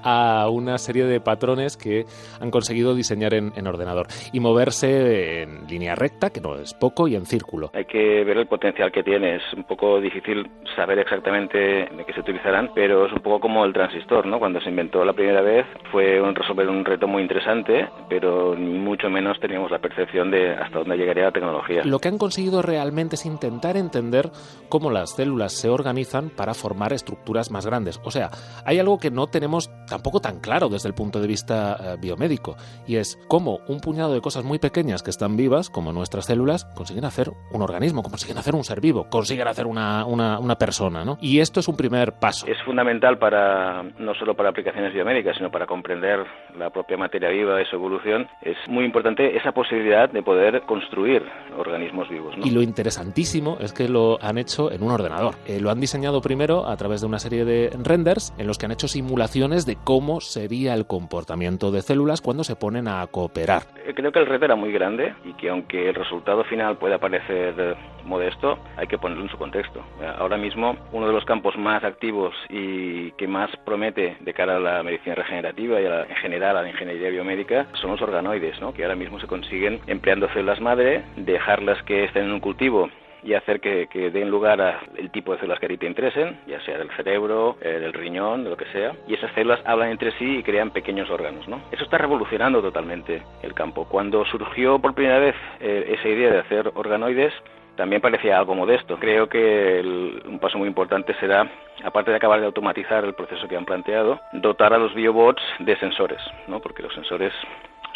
a 0.04 0.48
una 0.50 0.78
serie 0.78 1.06
de 1.06 1.20
patrones 1.20 1.78
que 1.78 2.06
han 2.40 2.52
conseguido 2.52 2.96
diseñar 2.96 3.34
en, 3.34 3.52
en 3.56 3.68
ordenador 3.68 4.08
y 4.34 4.40
moverse 4.40 5.44
en 5.44 5.68
línea 5.68 5.96
recta, 5.96 6.30
que 6.30 6.42
no 6.42 6.56
es 6.56 6.74
poco, 6.74 7.08
y 7.08 7.16
en 7.16 7.26
círculo. 7.26 7.70
Hay 7.74 7.86
que 7.86 8.24
ver 8.24 8.38
el 8.38 8.48
potencial 8.48 8.92
que 8.92 9.04
tiene. 9.04 9.36
Es 9.36 9.54
un 9.56 9.64
poco 9.64 10.00
difícil 10.00 10.50
saber 10.76 11.00
exactamente 11.00 11.58
de 11.58 12.04
qué 12.06 12.14
se 12.14 12.20
utilizarán, 12.22 12.72
pero 12.74 13.06
es 13.06 13.14
un 13.14 13.20
poco 13.20 13.40
como 13.40 13.66
el 13.66 13.74
transistor, 13.74 14.26
¿no? 14.26 14.40
Cuando 14.40 14.60
se 14.62 14.70
inventó 14.70 14.89
la 14.94 15.14
primera 15.14 15.42
vez 15.42 15.66
fue 15.92 16.22
un 16.22 16.36
resolver 16.36 16.68
un 16.68 16.84
reto 16.84 17.08
muy 17.08 17.22
interesante, 17.22 17.88
pero 18.10 18.56
ni 18.56 18.78
mucho 18.78 19.10
menos 19.10 19.40
teníamos 19.40 19.72
la 19.72 19.80
percepción 19.80 20.32
de 20.32 20.52
hasta 20.52 20.80
dónde 20.80 20.98
llegaría 20.98 21.26
la 21.26 21.32
tecnología. 21.32 21.84
Lo 21.86 22.00
que 22.00 22.08
han 22.08 22.18
conseguido 22.18 22.62
realmente 22.62 23.16
es 23.16 23.26
intentar 23.26 23.78
entender 23.78 24.30
cómo 24.70 24.92
las 24.92 25.16
células 25.16 25.54
se 25.54 25.70
organizan 25.70 26.30
para 26.30 26.54
formar 26.54 26.94
estructuras 26.94 27.52
más 27.52 27.66
grandes. 27.66 28.00
O 28.04 28.12
sea, 28.12 28.30
hay 28.66 28.80
algo 28.80 28.98
que 28.98 29.12
no 29.12 29.28
tenemos 29.28 29.70
tampoco 29.88 30.20
tan 30.20 30.40
claro 30.40 30.70
desde 30.70 30.90
el 30.90 30.96
punto 30.96 31.20
de 31.20 31.28
vista 31.28 31.78
eh, 31.80 31.98
biomédico, 32.02 32.56
y 32.88 32.98
es 32.98 33.20
cómo 33.28 33.60
un 33.68 33.80
puñado 33.80 34.14
de 34.14 34.22
cosas 34.22 34.44
muy 34.44 34.60
pequeñas 34.60 35.04
que 35.04 35.10
están 35.10 35.38
vivas, 35.38 35.70
como 35.70 35.92
nuestras 35.92 36.26
células, 36.26 36.66
consiguen 36.76 37.06
hacer 37.06 37.32
un 37.52 37.62
organismo, 37.62 38.02
consiguen 38.02 38.38
hacer 38.38 38.56
un 38.56 38.64
ser 38.64 38.82
vivo, 38.82 39.08
consiguen 39.10 39.48
hacer 39.48 39.68
una, 39.68 40.06
una, 40.06 40.40
una 40.40 40.56
persona, 40.56 41.06
¿no? 41.06 41.18
Y 41.22 41.40
esto 41.40 41.60
es 41.60 41.68
un 41.68 41.78
primer 41.78 42.14
paso. 42.14 42.48
Es 42.48 42.62
fundamental 42.64 43.18
para, 43.18 43.84
no 43.84 44.14
solo 44.16 44.36
para 44.36 44.50
aplicaciones 44.50 44.79
biomédicas, 44.94 45.38
sino 45.38 45.52
para 45.52 45.66
comprender 45.66 46.26
la 46.58 46.70
propia 46.70 46.98
materia 46.98 47.30
viva 47.30 47.62
y 47.62 47.66
su 47.66 47.76
evolución. 47.76 48.28
Es 48.42 48.58
muy 48.68 48.86
importante 48.86 49.36
esa 49.36 49.52
posibilidad 49.52 50.10
de 50.10 50.24
poder 50.24 50.62
construir 50.62 51.24
organismos 51.58 52.10
vivos. 52.10 52.38
¿no? 52.38 52.46
Y 52.46 52.52
lo 52.52 52.62
interesantísimo 52.62 53.58
es 53.60 53.74
que 53.74 53.88
lo 53.88 54.18
han 54.22 54.38
hecho 54.38 54.72
en 54.72 54.84
un 54.84 54.92
ordenador. 54.92 55.36
Eh, 55.46 55.60
lo 55.60 55.72
han 55.72 55.80
diseñado 55.80 56.22
primero 56.22 56.68
a 56.68 56.76
través 56.78 57.02
de 57.02 57.08
una 57.08 57.20
serie 57.20 57.46
de 57.46 57.72
renders 57.84 58.34
en 58.38 58.48
los 58.48 58.58
que 58.58 58.66
han 58.66 58.72
hecho 58.72 58.88
simulaciones 58.88 59.66
de 59.66 59.78
cómo 59.84 60.22
sería 60.22 60.74
el 60.74 60.88
comportamiento 60.88 61.72
de 61.72 61.82
células 61.82 62.22
cuando 62.22 62.44
se 62.44 62.56
ponen 62.56 62.88
a 62.88 63.06
cooperar. 63.08 63.64
Eh, 63.86 63.94
creo 63.94 64.12
que 64.12 64.20
el 64.20 64.26
reto 64.26 64.46
era 64.46 64.56
muy 64.56 64.72
grande 64.72 65.14
y 65.26 65.34
que 65.34 65.50
aunque 65.50 65.90
el 65.90 65.96
resultado 65.96 66.44
final 66.46 66.78
pueda 66.78 66.98
parecer 66.98 67.56
eh, 67.58 67.76
modesto, 68.06 68.58
hay 68.78 68.88
que 68.88 68.98
ponerlo 68.98 69.24
en 69.24 69.30
su 69.30 69.38
contexto. 69.38 69.84
Ahora 70.18 70.38
mismo 70.38 70.76
uno 70.92 71.08
de 71.08 71.14
los 71.14 71.26
campos 71.26 71.58
más 71.58 71.84
activos 71.84 72.34
y 72.50 73.12
que 73.12 73.28
más 73.28 73.50
promete 73.66 74.18
de 74.20 74.34
cara 74.34 74.58
a 74.58 74.60
la 74.60 74.69
medicina 74.84 75.16
regenerativa 75.16 75.82
y 75.82 75.86
en 75.86 76.16
general 76.18 76.58
a 76.58 76.62
la 76.62 76.70
ingeniería 76.70 77.10
biomédica 77.10 77.68
son 77.74 77.92
los 77.92 78.02
organoides, 78.02 78.60
¿no? 78.62 78.74
que 78.74 78.84
ahora 78.84 78.96
mismo 78.96 79.20
se 79.20 79.28
consiguen 79.28 79.80
empleando 79.88 80.28
células 80.30 80.60
madre, 80.60 81.04
dejarlas 81.16 81.82
que 81.84 82.06
estén 82.06 82.26
en 82.26 82.32
un 82.32 82.40
cultivo 82.40 82.90
y 83.24 83.34
hacer 83.34 83.60
que, 83.60 83.88
den 84.12 84.30
lugar 84.30 84.62
al 84.62 85.12
tipo 85.12 85.34
de 85.34 85.40
células 85.40 85.60
que 85.60 85.66
a 85.66 85.70
ti 85.70 85.78
te 85.78 85.88
interesen, 85.88 86.40
ya 86.48 86.60
sea 86.62 86.78
del 86.78 86.90
cerebro, 86.92 87.58
eh, 87.62 87.80
del 87.80 87.94
riñón, 87.94 88.44
de 88.44 88.50
lo 88.50 88.58
que 88.58 88.66
sea, 88.72 88.94
y 89.08 89.14
esas 89.14 89.34
células 89.34 89.60
hablan 89.66 89.90
entre 89.90 90.12
sí 90.14 90.38
y 90.38 90.44
crean 90.44 90.72
pequeños 90.72 91.10
órganos. 91.10 91.48
¿no? 91.48 91.62
Eso 91.72 91.84
está 91.84 91.98
revolucionando 91.98 92.62
totalmente 92.62 93.22
el 93.44 93.54
campo. 93.54 93.86
Cuando 93.86 94.26
surgió 94.26 94.80
por 94.80 94.94
primera 94.94 95.20
vez 95.20 95.36
eh, 95.60 95.96
esa 96.00 96.08
idea 96.08 96.32
de 96.32 96.40
hacer 96.40 96.72
organoides, 96.76 97.34
también 97.80 98.02
parecía 98.02 98.38
algo 98.38 98.56
modesto. 98.56 99.00
Creo 99.00 99.30
que 99.30 99.82
un 100.28 100.38
paso 100.38 100.58
muy 100.58 100.68
importante 100.68 101.16
será, 101.18 101.50
aparte 101.82 102.12
de 102.12 102.18
acabar 102.18 102.42
de 102.42 102.46
automatizar 102.46 103.06
el 103.06 103.14
proceso 103.14 103.48
que 103.48 103.56
han 103.56 103.64
planteado, 103.64 104.20
dotar 104.34 104.74
a 104.74 104.78
los 104.78 104.94
biobots 104.94 105.42
de 105.60 105.80
sensores, 105.80 106.20
¿no? 106.50 106.60
porque 106.60 106.84
los 106.84 106.94
sensores 106.94 107.32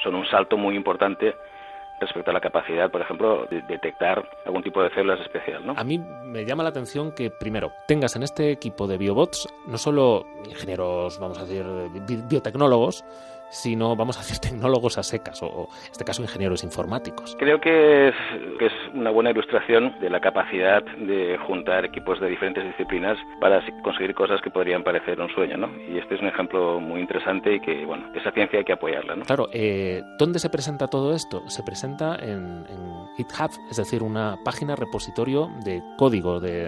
son 0.01 0.15
un 0.15 0.25
salto 0.27 0.55
muy 0.55 0.77
importante 0.77 1.35
respecto 1.99 2.31
a 2.31 2.33
la 2.33 2.39
capacidad, 2.39 2.89
por 2.89 3.01
ejemplo, 3.01 3.45
de 3.51 3.61
detectar 3.63 4.23
algún 4.45 4.63
tipo 4.63 4.81
de 4.81 4.89
células 4.91 5.19
especial. 5.19 5.65
¿no? 5.65 5.73
A 5.75 5.83
mí 5.83 5.99
me 5.99 6.45
llama 6.45 6.63
la 6.63 6.69
atención 6.69 7.13
que, 7.13 7.29
primero, 7.29 7.73
tengas 7.85 8.15
en 8.15 8.23
este 8.23 8.51
equipo 8.51 8.87
de 8.87 8.97
biobots 8.97 9.49
no 9.67 9.77
solo 9.77 10.25
ingenieros, 10.45 11.19
vamos 11.19 11.37
a 11.39 11.41
decir, 11.41 11.65
biotecnólogos, 12.29 13.03
sino, 13.53 13.95
vamos 13.95 14.17
a 14.17 14.21
decir, 14.21 14.39
tecnólogos 14.39 14.97
a 14.97 15.03
secas, 15.03 15.41
o, 15.43 15.69
en 15.85 15.91
este 15.91 16.03
caso 16.03 16.21
ingenieros 16.21 16.63
informáticos. 16.63 17.35
Creo 17.39 17.61
que 17.61 18.09
es, 18.09 18.15
que 18.57 18.65
es 18.65 18.73
una 18.93 19.11
buena 19.11 19.29
ilustración 19.29 19.95
de 19.99 20.09
la 20.09 20.19
capacidad 20.19 20.83
de 20.83 21.37
juntar 21.45 21.85
equipos 21.85 22.19
de 22.19 22.29
diferentes 22.29 22.63
disciplinas 22.65 23.17
para 23.39 23.63
conseguir 23.83 24.15
cosas 24.15 24.41
que 24.41 24.49
podrían 24.49 24.83
parecer 24.83 25.19
un 25.21 25.29
sueño, 25.29 25.57
¿no? 25.57 25.69
Y 25.87 25.99
este 25.99 26.15
es 26.15 26.21
un 26.21 26.27
ejemplo 26.27 26.79
muy 26.79 26.99
interesante 26.99 27.55
y 27.55 27.59
que, 27.59 27.85
bueno, 27.85 28.09
esa 28.15 28.31
ciencia 28.31 28.59
hay 28.59 28.65
que 28.65 28.73
apoyarla, 28.73 29.15
¿no? 29.15 29.25
Claro, 29.25 29.47
eh, 29.53 30.01
¿dónde 30.17 30.39
se 30.39 30.49
presenta 30.49 30.87
todo 30.87 31.13
esto? 31.13 31.47
Se 31.47 31.63
presenta 31.63 32.15
en, 32.15 32.65
GitHub, 33.17 33.51
es 33.69 33.77
decir, 33.77 34.01
una 34.01 34.37
página 34.43 34.75
repositorio 34.75 35.51
de 35.63 35.83
código, 35.97 36.39
de, 36.39 36.67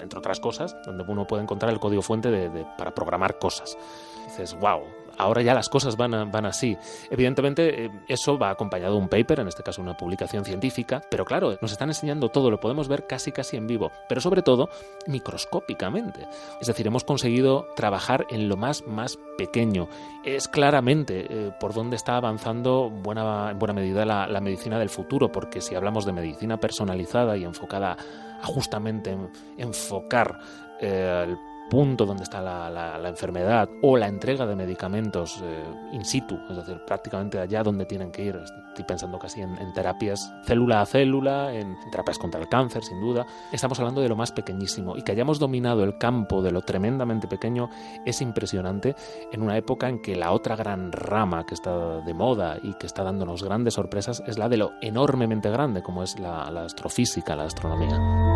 entre 0.00 0.18
otras 0.18 0.40
cosas, 0.40 0.74
donde 0.86 1.04
uno 1.06 1.26
puede 1.26 1.42
encontrar 1.42 1.70
el 1.70 1.78
código 1.78 2.00
fuente 2.00 2.30
de, 2.30 2.66
para 2.78 2.92
programar 2.92 3.38
cosas. 3.38 3.76
dices, 4.24 4.58
wow, 4.58 4.82
ahora 5.22 5.42
ya 5.42 5.54
las 5.54 5.68
cosas 5.68 5.96
van, 5.96 6.30
van 6.30 6.46
así. 6.46 6.76
Evidentemente, 7.10 7.86
eh, 7.86 7.90
eso 8.08 8.38
va 8.38 8.50
acompañado 8.50 8.94
de 8.94 9.00
un 9.00 9.08
paper, 9.08 9.40
en 9.40 9.48
este 9.48 9.62
caso 9.62 9.82
una 9.82 9.96
publicación 9.96 10.44
científica, 10.44 11.02
pero 11.10 11.24
claro, 11.24 11.56
nos 11.60 11.72
están 11.72 11.88
enseñando 11.88 12.28
todo, 12.28 12.50
lo 12.50 12.60
podemos 12.60 12.88
ver 12.88 13.06
casi 13.06 13.32
casi 13.32 13.56
en 13.56 13.66
vivo, 13.66 13.90
pero 14.08 14.20
sobre 14.20 14.42
todo 14.42 14.68
microscópicamente. 15.06 16.26
Es 16.60 16.66
decir, 16.66 16.86
hemos 16.86 17.04
conseguido 17.04 17.66
trabajar 17.76 18.26
en 18.30 18.48
lo 18.48 18.56
más, 18.56 18.86
más 18.86 19.18
pequeño. 19.38 19.88
Es 20.24 20.48
claramente 20.48 21.26
eh, 21.28 21.52
por 21.58 21.74
donde 21.74 21.96
está 21.96 22.16
avanzando 22.16 22.90
buena, 22.90 23.50
en 23.50 23.58
buena 23.58 23.74
medida 23.74 24.04
la, 24.04 24.40
medicina 24.40 24.78
del 24.78 24.88
futuro, 24.88 25.30
porque 25.30 25.60
si 25.60 25.74
hablamos 25.74 26.04
de 26.04 26.12
medicina 26.12 26.58
personalizada 26.58 27.36
y 27.36 27.44
enfocada 27.44 27.96
a 28.42 28.46
justamente 28.46 29.16
enfocar 29.56 30.38
eh, 30.80 31.24
el 31.28 31.38
punto 31.72 32.04
donde 32.04 32.24
está 32.24 32.42
la, 32.42 33.08
enfermedad 33.08 33.66
o 33.80 33.96
la 33.96 34.06
entrega 34.06 34.44
de 34.44 34.54
medicamentos 34.54 35.40
eh, 35.42 35.64
in 35.92 36.04
situ, 36.04 36.38
es 36.50 36.56
decir, 36.56 36.82
prácticamente 36.86 37.40
allá 37.40 37.62
donde 37.62 37.86
tienen 37.86 38.12
que 38.12 38.24
ir. 38.24 38.36
Estoy 38.36 38.84
pensando 38.84 39.18
casi 39.18 39.40
en, 39.40 39.56
terapias 39.72 40.34
célula 40.44 40.82
a 40.82 40.86
célula, 40.86 41.54
en, 41.54 41.74
terapias 41.90 42.18
contra 42.18 42.42
el 42.42 42.48
cáncer, 42.50 42.84
sin 42.84 43.00
duda. 43.00 43.24
Estamos 43.52 43.78
hablando 43.78 44.02
de 44.02 44.10
lo 44.10 44.16
más 44.16 44.32
pequeñísimo 44.32 44.98
y 44.98 45.02
que 45.02 45.12
hayamos 45.12 45.38
dominado 45.38 45.82
el 45.82 45.96
campo 45.96 46.42
de 46.42 46.50
lo 46.50 46.60
tremendamente 46.60 47.26
pequeño 47.26 47.70
es 48.04 48.20
impresionante 48.20 48.94
en 49.32 49.40
una 49.40 49.56
época 49.56 49.88
en 49.88 50.02
que 50.02 50.14
la 50.14 50.32
otra 50.32 50.56
gran 50.56 50.92
rama 50.92 51.46
que 51.46 51.54
está 51.54 52.00
de 52.00 52.12
moda 52.12 52.58
y 52.62 52.74
que 52.74 52.84
está 52.84 53.02
dándonos 53.02 53.42
grandes 53.42 53.72
sorpresas 53.72 54.22
es 54.26 54.36
la 54.36 54.50
de 54.50 54.58
lo 54.58 54.72
enormemente 54.82 55.48
grande 55.48 55.82
como 55.82 56.02
es 56.02 56.18
la 56.18 56.42
astrofísica, 56.42 57.34
la 57.34 57.44
astronomía. 57.44 58.31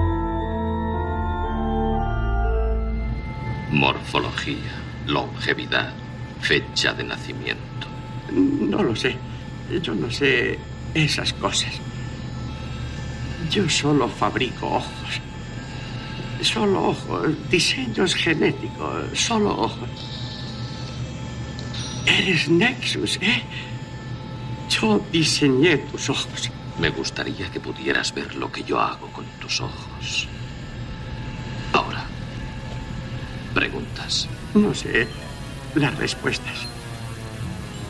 Morfología, 3.76 4.72
longevidad, 5.06 5.92
fecha 6.40 6.94
de 6.94 7.04
nacimiento. 7.04 7.86
No 8.32 8.82
lo 8.82 8.96
sé. 8.96 9.14
Yo 9.82 9.94
no 9.94 10.10
sé 10.10 10.58
esas 10.94 11.34
cosas. 11.34 11.74
Yo 13.50 13.68
solo 13.68 14.08
fabrico 14.08 14.66
ojos. 14.66 15.20
Solo 16.40 16.88
ojos, 16.88 17.28
diseños 17.50 18.14
genéticos, 18.14 19.10
solo 19.12 19.50
ojos. 19.50 19.90
Eres 22.06 22.48
Nexus, 22.48 23.18
¿eh? 23.20 23.42
Yo 24.70 25.04
diseñé 25.12 25.76
tus 25.76 26.08
ojos. 26.08 26.50
Me 26.80 26.88
gustaría 26.88 27.50
que 27.50 27.60
pudieras 27.60 28.14
ver 28.14 28.36
lo 28.36 28.50
que 28.50 28.64
yo 28.64 28.80
hago 28.80 29.08
con 29.12 29.26
tus 29.38 29.60
ojos. 29.60 30.28
Preguntas? 33.56 34.28
No 34.54 34.74
sé 34.74 35.08
las 35.74 35.96
respuestas. 35.96 36.66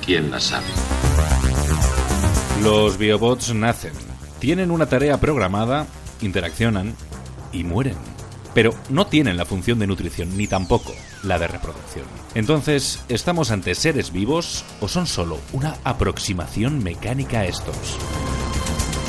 ¿Quién 0.05 0.31
las 0.31 0.45
sabe? 0.45 0.67
Los 2.63 2.97
biobots 2.99 3.53
nacen, 3.53 3.93
tienen 4.39 4.71
una 4.71 4.87
tarea 4.87 5.19
programada, 5.19 5.89
interaccionan 6.21 6.95
y 7.53 7.65
mueren. 7.65 7.97
Pero 8.55 8.75
no 8.91 9.09
tienen 9.09 9.37
la 9.37 9.45
función 9.45 9.81
de 9.81 9.89
nutrición 9.89 10.37
ni 10.37 10.47
tampoco 10.47 10.95
la 11.25 11.39
de 11.39 11.49
reproducción. 11.49 12.07
Entonces, 12.35 13.03
¿estamos 13.09 13.51
ante 13.51 13.75
seres 13.75 14.13
vivos 14.13 14.65
o 14.81 14.87
son 14.87 15.09
solo 15.09 15.39
una 15.53 15.77
aproximación 15.83 16.83
mecánica 16.83 17.41
a 17.41 17.47
estos? 17.47 17.99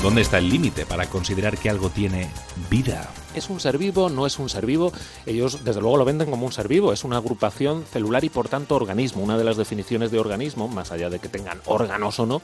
¿Dónde 0.04 0.22
está 0.22 0.38
el 0.38 0.50
límite 0.50 0.86
para 0.86 1.08
considerar 1.08 1.58
que 1.58 1.72
algo 1.72 1.90
tiene 1.90 2.30
vida? 2.70 3.10
¿Es 3.34 3.50
un 3.50 3.60
ser 3.60 3.80
vivo? 3.80 4.10
¿No 4.10 4.28
es 4.28 4.38
un 4.38 4.48
ser 4.48 4.66
vivo? 4.66 4.94
Ellos, 5.26 5.66
desde 5.66 5.82
luego, 5.82 5.98
lo 5.98 6.06
venden 6.06 6.30
como 6.30 6.46
un 6.46 6.52
ser 6.52 6.68
vivo. 6.68 6.94
Es 6.94 7.04
una 7.04 7.18
agrupación 7.18 7.84
celular 7.84 8.24
y, 8.24 8.30
por 8.30 8.48
tanto, 8.48 8.76
organismo. 8.76 9.24
Una 9.24 9.40
de 9.40 9.44
las 9.44 9.58
definiciones 9.58 10.12
de 10.12 10.20
organismo, 10.20 10.68
más 10.68 10.92
allá 10.92 11.10
de 11.10 11.18
que 11.18 11.30
tengan 11.30 11.60
órganos 11.66 12.20
o 12.20 12.28
no, 12.28 12.44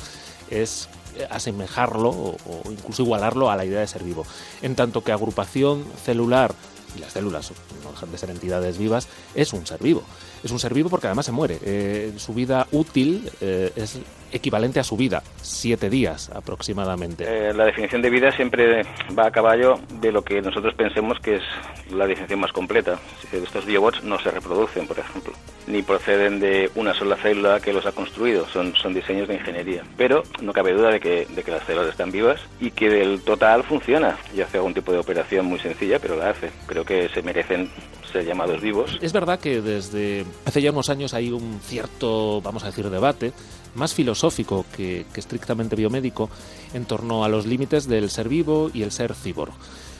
es 0.49 0.89
asemejarlo 1.29 2.09
o, 2.09 2.37
incluso 2.71 3.03
igualarlo 3.03 3.51
a 3.51 3.55
la 3.55 3.65
idea 3.65 3.81
de 3.81 3.87
ser 3.87 4.03
vivo. 4.03 4.25
En 4.63 4.75
tanto 4.75 5.03
que 5.03 5.11
agrupación 5.11 5.85
celular, 6.03 6.55
y 6.97 6.99
las 6.99 7.13
células 7.13 7.51
no 7.83 7.91
dejan 7.91 8.11
de 8.11 8.17
ser 8.17 8.31
entidades 8.31 8.79
vivas, 8.79 9.07
es 9.35 9.53
un 9.53 9.67
ser 9.67 9.81
vivo. 9.81 10.03
Es 10.43 10.51
un 10.51 10.59
ser 10.59 10.73
vivo 10.73 10.89
porque 10.89 11.07
además 11.07 11.25
se 11.25 11.31
muere. 11.31 11.57
Eh, 11.63 12.13
su 12.17 12.33
vida 12.33 12.67
útil 12.71 13.29
eh, 13.39 13.71
es 13.75 13.99
equivalente 14.33 14.79
a 14.79 14.83
su 14.83 14.97
vida, 14.97 15.23
siete 15.41 15.89
días 15.89 16.29
aproximadamente. 16.33 17.23
Eh, 17.27 17.53
la 17.53 17.65
definición 17.65 18.01
de 18.01 18.09
vida 18.09 18.31
siempre 18.31 18.83
va 19.17 19.27
a 19.27 19.31
caballo 19.31 19.79
de 20.01 20.11
lo 20.11 20.23
que 20.23 20.41
nosotros 20.41 20.73
pensemos 20.73 21.19
que 21.19 21.35
es 21.35 21.43
la 21.91 22.07
definición 22.07 22.39
más 22.39 22.51
completa. 22.51 22.99
Estos 23.31 23.65
biobots 23.65 24.03
no 24.03 24.19
se 24.19 24.31
reproducen, 24.31 24.87
por 24.87 24.99
ejemplo, 24.99 25.33
ni 25.67 25.81
proceden 25.81 26.39
de 26.39 26.69
una 26.75 26.93
sola 26.93 27.15
célula 27.15 27.59
que 27.59 27.71
los 27.71 27.85
ha 27.85 27.91
construido, 27.91 28.47
son, 28.47 28.73
diseños 28.93 29.27
de 29.27 29.35
ingeniería. 29.35 29.83
Pero 29.97 30.23
no 30.41 30.51
cabe 30.51 30.73
duda 30.73 30.89
de 30.89 30.99
que, 30.99 31.25
de 31.27 31.43
que 31.43 31.51
las 31.51 31.63
células 31.63 31.89
están 31.89 32.11
vivas 32.11 32.41
y 32.59 32.71
que 32.71 32.89
del 32.89 33.21
total 33.21 33.63
funciona 33.63 34.17
y 34.35 34.41
hace 34.41 34.57
algún 34.57 34.73
tipo 34.73 34.91
de 34.91 34.97
operación 34.97 35.45
muy 35.45 35.59
sencilla, 35.59 35.99
pero 35.99 36.17
la 36.17 36.31
hace. 36.31 36.49
Creo 36.65 36.83
que 36.83 37.07
se 37.09 37.21
merecen 37.21 37.69
llamados 38.21 38.61
vivos. 38.61 38.97
Es 39.01 39.13
verdad 39.13 39.39
que 39.39 39.61
desde 39.61 40.25
hace 40.45 40.61
ya 40.61 40.71
unos 40.71 40.89
años 40.89 41.13
hay 41.13 41.31
un 41.31 41.59
cierto, 41.61 42.41
vamos 42.41 42.63
a 42.63 42.67
decir, 42.67 42.89
debate 42.89 43.33
más 43.75 43.93
filosófico 43.93 44.65
que, 44.75 45.05
estrictamente 45.15 45.75
biomédico 45.75 46.29
en 46.73 46.85
torno 46.85 47.23
a 47.23 47.29
los 47.29 47.45
límites 47.45 47.87
del 47.87 48.09
ser 48.09 48.29
vivo 48.29 48.69
y 48.73 48.83
el 48.83 48.91
ser 48.91 49.13
cyborg. 49.15 49.53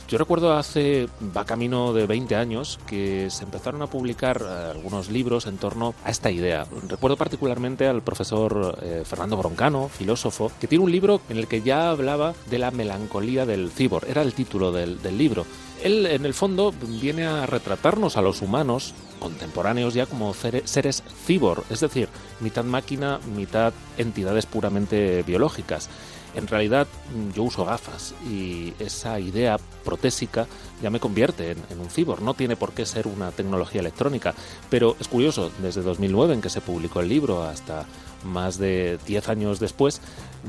Yo 0.10 0.18
recuerdo 0.18 0.54
hace, 0.54 1.08
va 1.36 1.46
camino 1.46 1.94
de 1.94 2.06
20 2.06 2.36
años, 2.36 2.78
que 2.86 3.30
se 3.32 3.46
empezaron 3.46 3.82
a 3.82 3.88
publicar 3.88 4.42
eh, 4.42 4.72
algunos 4.72 5.10
libros 5.10 5.48
en 5.48 5.58
torno 5.58 5.96
a 6.04 6.12
esta 6.12 6.30
idea. 6.30 6.68
Recuerdo 6.88 7.18
particularmente 7.18 7.88
al 7.88 8.04
profesor 8.04 8.78
eh, 8.82 9.04
Fernando 9.06 9.38
Broncano, 9.38 9.88
filósofo, 9.88 10.52
que 10.60 10.68
tiene 10.68 10.84
un 10.84 10.92
libro 10.92 11.22
en 11.30 11.38
el 11.38 11.48
que 11.48 11.62
ya 11.62 11.90
hablaba 11.90 12.36
de 12.50 12.60
la 12.60 12.70
melancolía 12.70 13.46
del 13.46 13.72
cibor. 13.72 14.06
Era 14.08 14.22
el 14.22 14.34
título 14.34 14.72
del 14.72 15.18
libro. 15.18 15.46
Él, 15.84 16.06
en 16.06 16.26
el 16.26 16.34
fondo, 16.34 16.74
viene 17.02 17.26
a 17.26 17.46
retratarnos 17.46 18.16
a 18.16 18.22
los 18.22 18.42
humanos 18.42 18.94
contemporáneos 19.20 19.94
ya 19.94 20.06
como 20.06 20.34
seres 20.34 21.04
cibor, 21.26 21.66
es 21.70 21.82
decir, 21.82 22.08
mitad 22.40 22.64
máquina, 22.64 23.20
mitad 23.36 23.74
entidades 23.98 24.46
puramente 24.46 25.24
biológicas. 25.24 25.90
En 26.36 26.48
realidad 26.48 26.88
yo 27.36 27.44
uso 27.44 27.66
gafas 27.66 28.14
y 28.28 28.74
esa 28.80 29.20
idea 29.20 29.58
protésica 29.84 30.48
ya 30.82 30.90
me 30.90 31.00
convierte 31.00 31.52
en, 31.52 31.80
un 31.80 31.90
cibor. 31.90 32.22
No 32.22 32.34
tiene 32.34 32.56
por 32.56 32.74
qué 32.74 32.86
ser 32.86 33.08
una 33.08 33.32
tecnología 33.32 33.82
electrónica, 33.82 34.34
pero 34.70 34.96
es 35.00 35.08
curioso, 35.08 35.52
desde 35.60 35.82
2009 35.82 36.34
en 36.34 36.42
que 36.42 36.50
se 36.50 36.62
publicó 36.62 37.02
el 37.02 37.10
libro 37.10 37.44
hasta 37.44 37.86
más 38.24 38.58
de 38.58 38.98
10 39.06 39.30
años 39.30 39.60
después, 39.60 40.02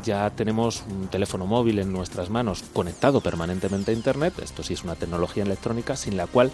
ya 0.04 0.30
tenemos 0.30 0.84
un 0.88 1.08
teléfono 1.08 1.46
móvil 1.46 1.78
en 1.78 1.92
nuestras 1.92 2.30
manos 2.30 2.64
conectado 2.72 3.20
permanentemente 3.20 3.90
a 3.90 3.94
Internet. 3.94 4.34
Esto 4.42 4.62
sí 4.62 4.74
es 4.74 4.84
una 4.84 4.94
tecnología 4.94 5.42
electrónica 5.42 5.96
sin 5.96 6.16
la 6.16 6.26
cual 6.26 6.50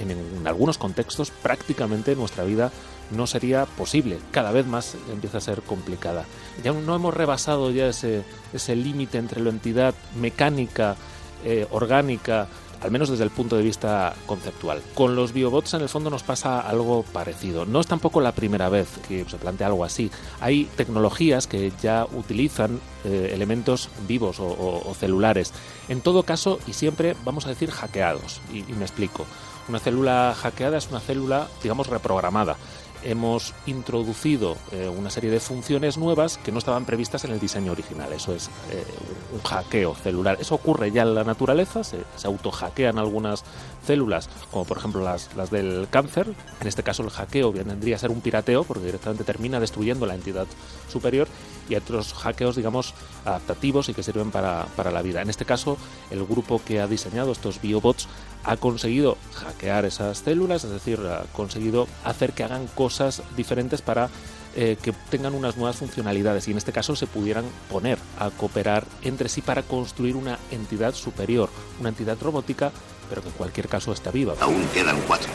en, 0.00 0.46
algunos 0.46 0.78
contextos 0.78 1.30
prácticamente 1.30 2.16
nuestra 2.16 2.44
vida 2.44 2.70
no 3.10 3.26
sería 3.26 3.66
posible. 3.66 4.18
Cada 4.30 4.52
vez 4.52 4.66
más 4.66 4.96
empieza 5.12 5.38
a 5.38 5.40
ser 5.40 5.62
complicada. 5.62 6.24
Ya 6.62 6.72
no 6.72 6.94
hemos 6.94 7.14
rebasado 7.14 7.70
ya 7.70 7.88
ese, 7.88 8.22
ese 8.52 8.76
límite 8.76 9.18
entre 9.18 9.40
la 9.40 9.50
entidad 9.50 9.94
mecánica, 10.16 10.96
eh, 11.44 11.66
orgánica, 11.70 12.48
al 12.80 12.90
menos 12.90 13.10
desde 13.10 13.24
el 13.24 13.30
punto 13.30 13.56
de 13.56 13.62
vista 13.62 14.14
conceptual. 14.26 14.80
Con 14.94 15.14
los 15.14 15.32
biobots 15.32 15.74
en 15.74 15.82
el 15.82 15.88
fondo 15.88 16.10
nos 16.10 16.22
pasa 16.22 16.60
algo 16.60 17.02
parecido. 17.02 17.66
No 17.66 17.80
es 17.80 17.86
tampoco 17.86 18.20
la 18.20 18.32
primera 18.32 18.68
vez 18.68 18.88
que 19.06 19.24
se 19.28 19.36
plantea 19.36 19.66
algo 19.66 19.84
así. 19.84 20.10
Hay 20.40 20.64
tecnologías 20.76 21.46
que 21.46 21.72
ya 21.82 22.06
utilizan 22.12 22.80
eh, 23.04 23.32
elementos 23.34 23.90
vivos 24.08 24.36
o, 24.40 24.94
celulares. 24.98 25.52
En 25.88 26.00
todo 26.00 26.22
caso, 26.22 26.58
y 26.66 26.72
siempre 26.72 27.16
vamos 27.24 27.46
a 27.46 27.50
decir 27.50 27.70
hackeados. 27.70 28.40
y 28.52 28.62
me 28.72 28.84
explico. 28.84 29.26
Una 29.70 29.78
célula 29.78 30.34
hackeada 30.36 30.78
es 30.78 30.88
una 30.90 30.98
célula, 30.98 31.46
digamos, 31.62 31.86
reprogramada 31.86 32.56
hemos 33.02 33.54
introducido 33.66 34.56
eh, 34.72 34.88
una 34.88 35.08
serie 35.08 35.30
de 35.30 35.40
funciones 35.40 35.96
nuevas 35.96 36.38
que 36.38 36.52
no 36.52 36.58
estaban 36.58 36.84
previstas 36.84 37.24
en 37.24 37.30
el 37.30 37.40
diseño 37.40 37.72
original. 37.72 38.12
Eso 38.12 38.34
es 38.34 38.48
eh, 38.70 38.84
un 39.32 39.40
hackeo 39.40 39.94
celular. 39.94 40.36
Eso 40.40 40.56
ocurre 40.56 40.90
ya 40.90 41.02
en 41.02 41.14
la 41.14 41.24
naturaleza, 41.24 41.84
se, 41.84 41.98
se 42.16 42.26
autohackean 42.26 42.98
algunas 42.98 43.44
células, 43.86 44.28
como 44.50 44.64
por 44.64 44.78
ejemplo 44.78 45.02
las, 45.02 45.34
las, 45.34 45.50
del 45.50 45.86
cáncer. 45.88 46.26
En 46.60 46.66
este 46.66 46.82
caso 46.82 47.02
el 47.02 47.10
hackeo 47.10 47.52
vendría 47.52 47.96
a 47.96 47.98
ser 47.98 48.10
un 48.10 48.20
pirateo 48.20 48.64
porque 48.64 48.84
directamente 48.84 49.24
termina 49.24 49.60
destruyendo 49.60 50.04
la 50.04 50.14
entidad 50.14 50.46
superior 50.92 51.28
y 51.70 51.76
otros 51.76 52.12
hackeos, 52.12 52.56
digamos, 52.56 52.92
adaptativos 53.24 53.88
y 53.88 53.94
que 53.94 54.02
sirven 54.02 54.30
para, 54.30 54.66
para 54.76 54.90
la 54.90 55.00
vida. 55.00 55.22
En 55.22 55.30
este 55.30 55.44
caso, 55.44 55.78
el 56.10 56.24
grupo 56.26 56.60
que 56.62 56.80
ha 56.80 56.86
diseñado 56.86 57.32
estos 57.32 57.62
biobots 57.62 58.08
ha 58.44 58.56
conseguido 58.56 59.16
hackear 59.34 59.84
esas 59.84 60.18
células, 60.18 60.64
es 60.64 60.70
decir, 60.70 60.98
ha 61.00 61.24
conseguido 61.32 61.86
hacer 62.04 62.32
que 62.32 62.44
hagan 62.44 62.66
cosas 62.68 63.22
diferentes 63.36 63.82
para 63.82 64.10
eh, 64.56 64.76
que 64.82 64.92
tengan 65.10 65.34
unas 65.34 65.56
nuevas 65.56 65.76
funcionalidades 65.76 66.48
y 66.48 66.50
en 66.50 66.58
este 66.58 66.72
caso 66.72 66.96
se 66.96 67.06
pudieran 67.06 67.44
poner 67.70 67.98
a 68.18 68.30
cooperar 68.30 68.84
entre 69.02 69.28
sí 69.28 69.42
para 69.42 69.62
construir 69.62 70.16
una 70.16 70.40
entidad 70.50 70.92
superior, 70.94 71.50
una 71.78 71.90
entidad 71.90 72.18
robótica, 72.20 72.72
pero 73.08 73.22
que 73.22 73.28
en 73.28 73.34
cualquier 73.34 73.68
caso 73.68 73.92
está 73.92 74.10
viva. 74.10 74.34
Aún 74.40 74.66
quedan 74.74 75.00
cuatro. 75.06 75.30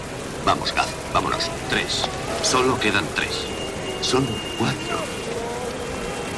Vamos, 0.45 0.73
Gaz, 0.73 0.87
vámonos. 1.13 1.49
Tres. 1.69 2.03
Solo 2.43 2.77
quedan 2.79 3.05
tres. 3.15 3.45
Son 4.01 4.25
cuatro. 4.59 5.24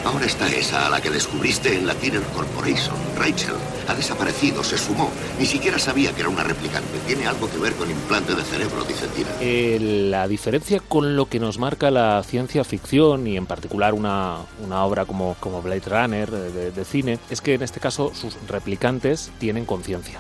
Ahora 0.06 0.26
está 0.26 0.48
esa 0.50 0.88
a 0.88 0.90
la 0.90 1.02
que 1.02 1.10
descubriste 1.10 1.76
en 1.76 1.88
la 1.88 1.94
Tiner 1.96 2.22
Corporation. 2.36 2.96
Rachel 3.18 3.56
ha 3.88 3.94
desaparecido, 3.94 4.64
se 4.64 4.78
sumó. 4.78 5.12
Ni 5.40 5.46
siquiera 5.46 5.80
sabía 5.80 6.14
que 6.14 6.22
era 6.22 6.30
una 6.30 6.44
replicante. 6.44 6.98
Tiene 7.06 7.28
algo 7.28 7.50
que 7.50 7.58
ver 7.58 7.74
con 7.74 7.90
implante 7.90 8.36
de 8.36 8.44
cerebro, 8.44 8.84
dice 8.86 9.08
Tina. 9.08 9.30
Eh, 9.42 9.78
la 10.10 10.28
diferencia 10.28 10.80
con 10.80 11.16
lo 11.16 11.28
que 11.28 11.40
nos 11.40 11.60
marca 11.60 11.92
la 11.92 12.24
ciencia 12.24 12.64
ficción 12.64 13.28
y 13.28 13.38
en 13.38 13.46
particular 13.46 13.94
una, 13.94 14.38
una 14.64 14.84
obra 14.84 15.06
como, 15.06 15.36
como 15.40 15.62
Blade 15.62 15.84
Runner 15.86 16.30
de, 16.30 16.72
de 16.72 16.86
cine 16.86 17.20
es 17.30 17.42
que 17.42 17.56
en 17.56 17.64
este 17.64 17.80
caso 17.80 18.12
sus 18.14 18.38
replicantes 18.48 19.32
tienen 19.40 19.66
conciencia 19.66 20.20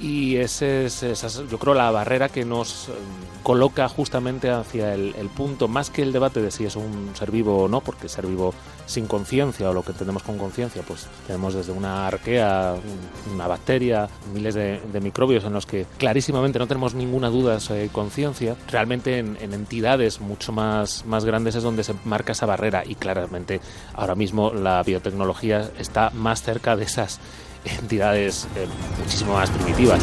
y 0.00 0.36
ese 0.36 0.86
es, 0.86 1.02
yo 1.50 1.58
creo, 1.58 1.74
la 1.74 1.90
barrera 1.90 2.28
que 2.28 2.44
nos 2.44 2.88
eh, 2.88 2.92
coloca 3.42 3.88
justamente 3.88 4.50
hacia 4.50 4.94
el, 4.94 5.12
punto, 5.34 5.68
más 5.68 5.90
que 5.90 6.02
el 6.02 6.12
debate 6.12 6.40
de 6.40 6.50
si 6.50 6.64
es 6.64 6.76
un 6.76 7.10
ser 7.14 7.30
vivo 7.30 7.64
o 7.64 7.68
no, 7.68 7.80
porque 7.80 8.08
ser 8.08 8.26
vivo 8.26 8.54
sin 8.86 9.06
conciencia 9.06 9.70
o 9.70 9.72
lo 9.72 9.82
que 9.82 9.92
entendemos 9.92 10.22
con 10.22 10.36
conciencia, 10.36 10.82
pues 10.86 11.06
tenemos 11.26 11.54
desde 11.54 11.72
una 11.72 12.06
arquea, 12.06 12.74
una 13.32 13.46
bacteria, 13.46 14.08
miles 14.32 14.54
de, 14.54 15.00
microbios 15.00 15.44
en 15.44 15.52
los 15.52 15.66
que 15.66 15.86
clarísimamente 15.98 16.58
no 16.58 16.66
tenemos 16.66 16.94
ninguna 16.94 17.28
duda 17.28 17.60
sobre 17.60 17.88
conciencia. 17.88 18.56
Realmente 18.68 19.18
en, 19.18 19.36
en, 19.40 19.52
entidades 19.52 20.20
mucho 20.20 20.52
más, 20.52 21.04
más 21.04 21.24
grandes 21.24 21.54
es 21.54 21.62
donde 21.62 21.84
se 21.84 21.94
marca 22.04 22.32
esa 22.32 22.46
barrera 22.46 22.82
y 22.86 22.94
claramente 22.94 23.60
ahora 23.94 24.14
mismo 24.14 24.52
la 24.52 24.82
biotecnología 24.82 25.70
está 25.78 26.10
más 26.10 26.42
cerca 26.42 26.76
de 26.76 26.84
esas 26.84 27.20
entidades 27.64 28.48
eh, 28.56 28.66
muchísimo 28.98 29.34
más 29.34 29.50
primitivas. 29.50 30.00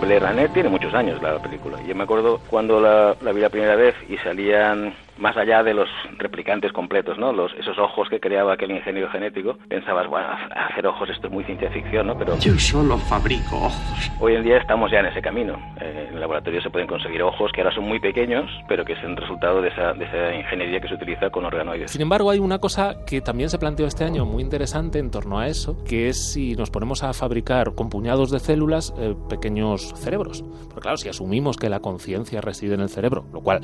Blade 0.00 0.20
Runner 0.20 0.52
tiene 0.52 0.68
muchos 0.68 0.92
años 0.94 1.20
la 1.22 1.40
película. 1.40 1.78
Yo 1.86 1.94
me 1.94 2.04
acuerdo 2.04 2.40
cuando 2.50 2.80
la, 2.80 3.16
la 3.20 3.32
vi 3.32 3.40
la 3.40 3.48
primera 3.48 3.76
vez 3.76 3.94
y 4.08 4.16
salían 4.18 4.94
más 5.18 5.36
allá 5.36 5.62
de 5.62 5.74
los 5.74 5.88
replicantes 6.18 6.72
completos, 6.72 7.18
¿no? 7.18 7.32
Los, 7.32 7.52
esos 7.54 7.78
ojos 7.78 8.08
que 8.08 8.20
creaba 8.20 8.54
aquel 8.54 8.70
ingeniero 8.70 9.08
genético, 9.10 9.56
pensabas, 9.68 10.06
bueno, 10.08 10.28
hacer 10.54 10.86
ojos 10.86 11.08
esto 11.10 11.28
es 11.28 11.32
muy 11.32 11.44
ciencia 11.44 11.70
ficción, 11.70 12.06
¿no? 12.06 12.18
Pero 12.18 12.38
yo 12.38 12.58
solo 12.58 12.98
fabrico 12.98 13.56
ojos. 13.56 14.12
Hoy 14.20 14.34
en 14.34 14.44
día 14.44 14.58
estamos 14.58 14.90
ya 14.90 15.00
en 15.00 15.06
ese 15.06 15.22
camino. 15.22 15.54
Eh, 15.80 16.06
en 16.08 16.14
el 16.14 16.20
laboratorio 16.20 16.60
se 16.60 16.70
pueden 16.70 16.88
conseguir 16.88 17.22
ojos 17.22 17.50
que 17.52 17.60
ahora 17.60 17.74
son 17.74 17.84
muy 17.84 18.00
pequeños, 18.00 18.50
pero 18.68 18.84
que 18.84 18.92
es 18.92 19.02
el 19.02 19.16
resultado 19.16 19.60
de 19.62 19.68
esa, 19.68 19.92
de 19.94 20.04
esa 20.04 20.34
ingeniería 20.34 20.80
que 20.80 20.88
se 20.88 20.94
utiliza 20.94 21.30
con 21.30 21.44
organoides. 21.44 21.90
Sin 21.90 22.02
embargo, 22.02 22.30
hay 22.30 22.38
una 22.38 22.58
cosa 22.58 23.04
que 23.06 23.20
también 23.20 23.50
se 23.50 23.58
planteó 23.58 23.86
este 23.86 24.04
año 24.04 24.24
muy 24.24 24.42
interesante 24.42 24.98
en 24.98 25.10
torno 25.10 25.38
a 25.38 25.48
eso, 25.48 25.82
que 25.84 26.08
es 26.08 26.32
si 26.32 26.54
nos 26.54 26.70
ponemos 26.70 27.02
a 27.02 27.12
fabricar 27.12 27.74
con 27.74 27.88
puñados 27.88 28.30
de 28.30 28.38
células 28.38 28.94
eh, 28.98 29.14
pequeños 29.28 29.94
cerebros. 29.96 30.42
Porque 30.68 30.80
claro, 30.80 30.96
si 30.96 31.08
asumimos 31.08 31.56
que 31.56 31.68
la 31.68 31.80
conciencia 31.80 32.40
reside 32.40 32.74
en 32.74 32.80
el 32.80 32.88
cerebro, 32.88 33.24
lo 33.32 33.40
cual 33.40 33.60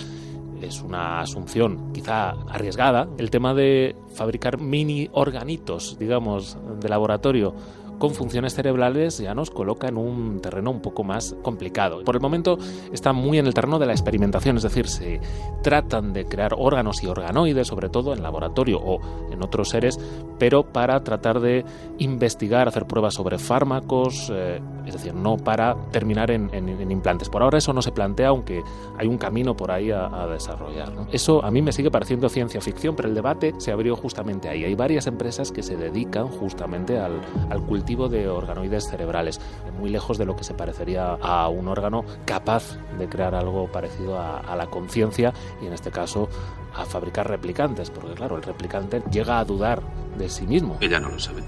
es 0.63 0.83
una 0.83 1.21
asunción 1.21 1.93
quizá 1.93 2.31
arriesgada, 2.49 3.09
el 3.19 3.31
tema 3.31 3.55
de 3.55 3.97
fabricar 4.15 4.59
mini 4.59 5.09
organitos, 5.13 5.97
digamos, 5.99 6.57
de 6.81 6.89
laboratorio 6.89 7.55
con 8.03 8.15
funciones 8.15 8.55
cerebrales 8.55 9.19
ya 9.19 9.33
nos 9.33 9.53
coloca 9.53 9.87
en 9.87 9.97
un 9.97 10.41
terreno 10.41 10.73
un 10.73 10.81
poco 10.81 11.05
más 11.05 11.37
complicado. 11.41 12.03
Por 12.03 12.17
el 12.17 12.21
momento 12.21 12.59
está 12.93 13.13
muy 13.13 13.39
en 13.39 13.47
el 13.47 13.55
terreno 13.55 13.79
de 13.79 13.87
la 13.87 13.93
experimentación, 13.93 14.57
es 14.57 14.65
decir, 14.65 14.89
se 14.89 15.21
tratan 15.63 16.13
de 16.13 16.25
crear 16.25 16.53
órganos 16.59 17.01
y 17.05 17.07
organoides, 17.07 17.69
sobre 17.69 17.91
todo 17.91 18.13
en 18.13 18.25
laboratorio 18.25 18.81
o 18.83 18.99
en 19.31 19.41
otros 19.41 19.69
seres, 19.69 20.01
pero 20.37 20.65
para 20.65 21.05
tratar 21.05 21.39
de 21.39 21.65
investigar, 21.99 22.67
hacer 22.67 22.87
pruebas 22.87 23.15
sobre 23.15 23.39
fármacos, 23.39 24.33
eh, 24.35 24.61
es 24.85 24.95
decir, 24.95 25.15
no 25.15 25.37
para 25.37 25.77
terminar 25.93 26.33
en, 26.33 26.51
implantes. 26.91 27.29
Por 27.29 27.45
ahora 27.45 27.59
eso 27.59 27.73
no 27.73 27.83
se 27.83 27.93
plantea, 27.93 28.31
aunque 28.31 28.63
hay 28.99 29.07
un 29.07 29.17
camino 29.17 29.55
por 29.55 29.71
ahí 29.71 29.93
a, 29.93 30.27
desarrollar. 30.27 30.91
Eso 31.13 31.45
a 31.45 31.53
mí 31.53 31.63
me 31.63 31.71
sigue 31.71 31.93
pareciendo 31.93 32.29
ciencia 32.29 32.61
ficción, 32.61 32.97
pero 32.97 33.09
el 33.09 33.15
debate 33.15 33.55
se 33.59 33.71
abrió 33.71 33.95
justamente 33.95 34.49
ahí. 34.49 34.65
Hay 34.65 34.75
varias 34.75 35.07
empresas 35.07 35.53
que 35.53 35.63
se 35.63 35.77
dedican 35.77 36.27
justamente 36.27 36.99
al, 36.99 37.21
al 37.49 37.63
cultivo 37.63 37.92
de 37.93 38.29
organoides 38.29 38.89
cerebrales, 38.89 39.41
muy 39.79 39.91
lejos 39.91 40.19
de 40.19 40.25
lo 40.25 40.35
que 40.35 40.45
se 40.45 40.55
parecería 40.55 41.19
a 41.21 41.49
un 41.49 41.69
órgano 41.69 42.05
capaz 42.25 42.77
de 42.99 43.09
crear 43.09 43.35
algo 43.35 43.71
parecido 43.71 44.19
a, 44.19 44.57
la 44.57 44.67
conciencia 44.67 45.33
y 45.61 45.67
en 45.67 45.73
este 45.73 45.91
caso 45.91 46.29
a 46.75 46.85
fabricar 46.85 47.29
replicantes, 47.29 47.91
porque 47.91 48.15
claro, 48.15 48.37
el 48.37 48.43
replicante 48.43 49.03
llega 49.11 49.39
a 49.39 49.45
dudar 49.45 49.83
de 50.17 50.29
sí 50.29 50.47
mismo. 50.47 50.79
Ella 50.81 50.99
no 50.99 51.11
lo 51.11 51.19
sabe. 51.19 51.43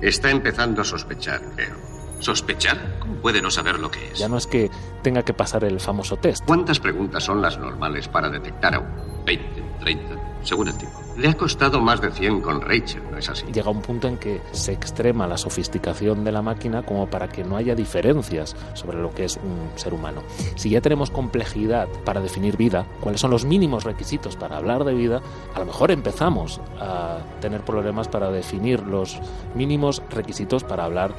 Está 0.00 0.30
empezando 0.30 0.82
a 0.82 0.84
sospechar, 0.84 1.40
creo. 1.54 1.76
¿Sospechar? 2.20 2.98
¿Cómo 3.00 3.16
puede 3.16 3.42
no 3.42 3.50
saber 3.50 3.78
lo 3.78 3.90
que 3.90 4.12
es? 4.12 4.18
Ya 4.18 4.28
no 4.28 4.38
es 4.38 4.46
que 4.46 4.70
tenga 5.02 5.22
que 5.22 5.34
pasar 5.34 5.64
el 5.64 5.80
famoso 5.80 6.16
test. 6.16 6.44
¿Cuántas 6.46 6.80
preguntas 6.80 7.24
son 7.24 7.42
las 7.42 7.58
normales 7.58 8.08
para 8.08 8.30
detectar 8.30 8.74
a 8.74 8.80
uno? 8.80 9.24
¿20? 9.26 9.40
¿30? 9.80 10.23
Según 10.44 10.68
el 10.68 10.76
tipo. 10.76 10.92
Le 11.16 11.28
ha 11.28 11.34
costado 11.34 11.80
más 11.80 12.00
de 12.00 12.10
100 12.10 12.40
con 12.40 12.60
Rachel, 12.60 13.02
¿no 13.10 13.18
es 13.18 13.28
así? 13.28 13.46
Llega 13.46 13.70
un 13.70 13.82
punto 13.82 14.08
en 14.08 14.16
que 14.18 14.40
se 14.52 14.72
extrema 14.72 15.26
la 15.26 15.36
sofisticación 15.36 16.24
de 16.24 16.32
la 16.32 16.42
máquina 16.42 16.82
como 16.82 17.08
para 17.08 17.28
que 17.28 17.44
no 17.44 17.56
haya 17.56 17.74
diferencias 17.74 18.56
sobre 18.74 18.98
lo 18.98 19.12
que 19.12 19.24
es 19.24 19.36
un 19.36 19.70
ser 19.78 19.94
humano. 19.94 20.22
Si 20.56 20.70
ya 20.70 20.80
tenemos 20.80 21.10
complejidad 21.10 21.88
para 22.04 22.20
definir 22.20 22.56
vida, 22.56 22.86
cuáles 23.00 23.20
son 23.20 23.30
los 23.30 23.44
mínimos 23.44 23.84
requisitos 23.84 24.36
para 24.36 24.56
hablar 24.56 24.84
de 24.84 24.94
vida, 24.94 25.22
a 25.54 25.58
lo 25.58 25.66
mejor 25.66 25.90
empezamos 25.90 26.60
a 26.80 27.18
tener 27.40 27.62
problemas 27.62 28.08
para 28.08 28.30
definir 28.30 28.80
los 28.80 29.20
mínimos 29.54 30.02
requisitos 30.10 30.64
para 30.64 30.84
hablar 30.84 31.12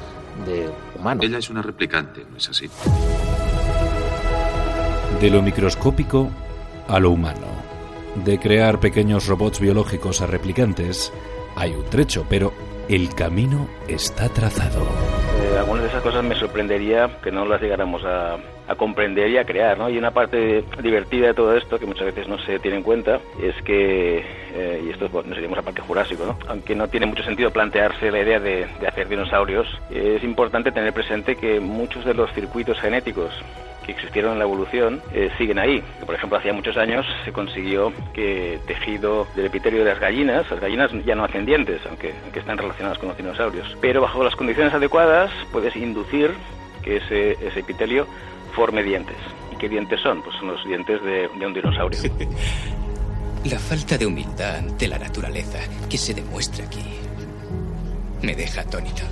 de 0.46 0.70
humano. 1.00 1.22
Ella 1.24 1.38
es 1.38 1.50
una 1.50 1.62
replicante, 1.62 2.26
¿no 2.30 2.38
es 2.38 2.50
así? 2.50 2.70
De 5.20 5.30
lo 5.30 5.42
microscópico 5.42 6.30
a 6.88 7.00
lo 7.00 7.12
humano. 7.12 7.55
De 8.24 8.40
crear 8.40 8.80
pequeños 8.80 9.28
robots 9.28 9.60
biológicos 9.60 10.22
a 10.22 10.28
replicantes 10.28 11.12
hay 11.56 11.72
un 11.72 11.86
trecho, 11.86 12.26
pero 12.30 12.54
el 12.90 13.14
camino 13.14 13.68
está 13.88 14.30
trazado. 14.30 14.82
Eh, 14.82 15.58
algunas 15.58 15.84
de 15.84 15.90
esas 15.90 16.04
cosas 16.04 16.24
me 16.24 16.36
sorprendería 16.36 17.20
que 17.22 17.32
no 17.32 17.46
las 17.46 17.62
llegáramos 17.62 18.04
a, 18.06 18.38
a 18.68 18.76
comprender 18.76 19.30
y 19.30 19.38
a 19.38 19.46
crear, 19.46 19.78
¿no? 19.78 19.90
Y 19.90 19.98
una 19.98 20.12
parte 20.12 20.64
divertida 20.82 21.28
de 21.28 21.34
todo 21.34 21.56
esto, 21.56 21.80
que 21.80 21.86
muchas 21.86 22.06
veces 22.06 22.28
no 22.28 22.38
se 22.40 22.60
tiene 22.60 22.78
en 22.78 22.84
cuenta, 22.84 23.20
es 23.42 23.56
que, 23.64 24.24
eh, 24.56 24.82
y 24.86 24.90
esto 24.90 25.10
bueno, 25.10 25.30
nos 25.30 25.38
iríamos 25.38 25.60
a 25.60 25.64
Parque 25.64 25.82
Jurásico, 25.82 26.26
¿no? 26.26 26.38
Aunque 26.48 26.76
no 26.76 26.88
tiene 26.88 27.06
mucho 27.06 27.24
sentido 27.24 27.52
plantearse 27.52 28.10
la 28.10 28.22
idea 28.22 28.40
de, 28.40 28.66
hacer 28.88 29.10
dinosaurios, 29.10 29.68
es 29.90 30.24
importante 30.24 30.72
tener 30.72 30.94
presente 30.94 31.36
que 31.36 31.60
muchos 31.60 32.06
de 32.06 32.14
los 32.14 32.32
circuitos 32.32 32.80
genéticos 32.80 33.32
que 33.86 33.92
existieron 33.92 34.34
en 34.34 34.40
la 34.40 34.46
evolución 34.46 35.02
eh, 35.14 35.30
siguen 35.38 35.60
ahí. 35.60 35.84
Por 36.06 36.16
ejemplo, 36.16 36.38
hacía 36.38 36.54
muchos 36.54 36.78
años 36.78 37.06
se 37.26 37.34
consiguió 37.34 37.92
que 38.14 38.60
tejido 38.66 39.28
del 39.36 39.48
epitelio 39.48 39.84
de 39.84 39.92
las 39.92 40.00
gallinas, 40.00 40.50
las 40.50 40.60
gallinas 40.60 40.92
ya 41.06 41.16
no 41.16 41.26
hacen 41.26 41.46
dientes, 41.46 41.82
aunque, 41.88 42.14
están 42.34 42.58
relacionadas 42.58 42.98
con 42.98 43.10
los 43.10 43.18
dinosaurios, 43.18 43.78
pero 43.82 44.02
bajo 44.02 44.24
las 44.24 44.36
condiciones 44.36 44.74
adecuadas 44.74 45.32
puedes 45.52 45.76
inducir 45.76 46.32
que 46.82 46.98
ese, 46.98 47.32
epitelio 47.60 48.08
forme 48.54 48.84
dientes. 48.84 49.18
¿Y 49.52 49.58
qué 49.58 49.68
dientes 49.68 50.00
son? 50.02 50.22
Pues 50.22 50.36
son 50.38 50.48
los 50.48 50.64
dientes 50.66 51.04
de 51.04 51.28
un 51.46 51.54
dinosaurio. 51.54 52.00
La 53.46 53.60
falta 53.60 53.98
de 53.98 54.08
humildad 54.08 54.56
ante 54.56 54.88
la 54.88 54.98
naturaleza 54.98 55.60
que 55.88 55.98
se 55.98 56.14
demuestra 56.14 56.66
aquí 56.66 56.84
me 58.22 58.36
deja 58.36 58.62
atónito. 58.62 59.04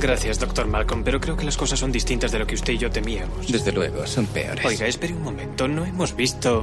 Gracias, 0.00 0.38
doctor 0.38 0.66
Malcolm, 0.66 1.04
pero 1.04 1.20
creo 1.20 1.36
que 1.36 1.44
las 1.44 1.56
cosas 1.56 1.78
son 1.78 1.92
distintas 1.92 2.32
de 2.32 2.38
lo 2.38 2.46
que 2.46 2.54
usted 2.54 2.74
y 2.74 2.78
yo 2.78 2.90
temíamos. 2.90 3.50
Desde 3.50 3.72
luego, 3.72 4.06
son 4.06 4.26
peores. 4.26 4.64
Oiga, 4.64 4.86
espere 4.86 5.12
un 5.14 5.22
momento, 5.22 5.68
no 5.68 5.84
hemos 5.84 6.16
visto 6.16 6.62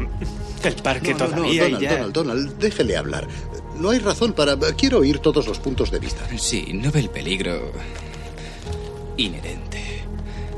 el 0.64 0.76
parque 0.76 1.14
No, 1.14 1.20
no, 1.20 1.26
no, 1.28 1.36
todavía 1.36 1.68
y 1.68 1.72
Donald, 1.72 1.84
ya... 1.84 1.92
Donald, 1.92 2.14
Donald, 2.14 2.58
déjele 2.58 2.98
hablar. 2.98 3.28
No 3.80 3.92
hay 3.92 4.00
razón 4.00 4.34
para... 4.34 4.58
Quiero 4.76 5.00
oír 5.00 5.20
todos 5.20 5.48
los 5.48 5.60
puntos 5.60 5.92
de 5.92 6.00
vista. 6.00 6.26
Sí, 6.38 6.72
no 6.74 6.92
ve 6.92 7.02
el 7.02 7.10
peligro 7.10 7.72
inherente. 9.18 9.65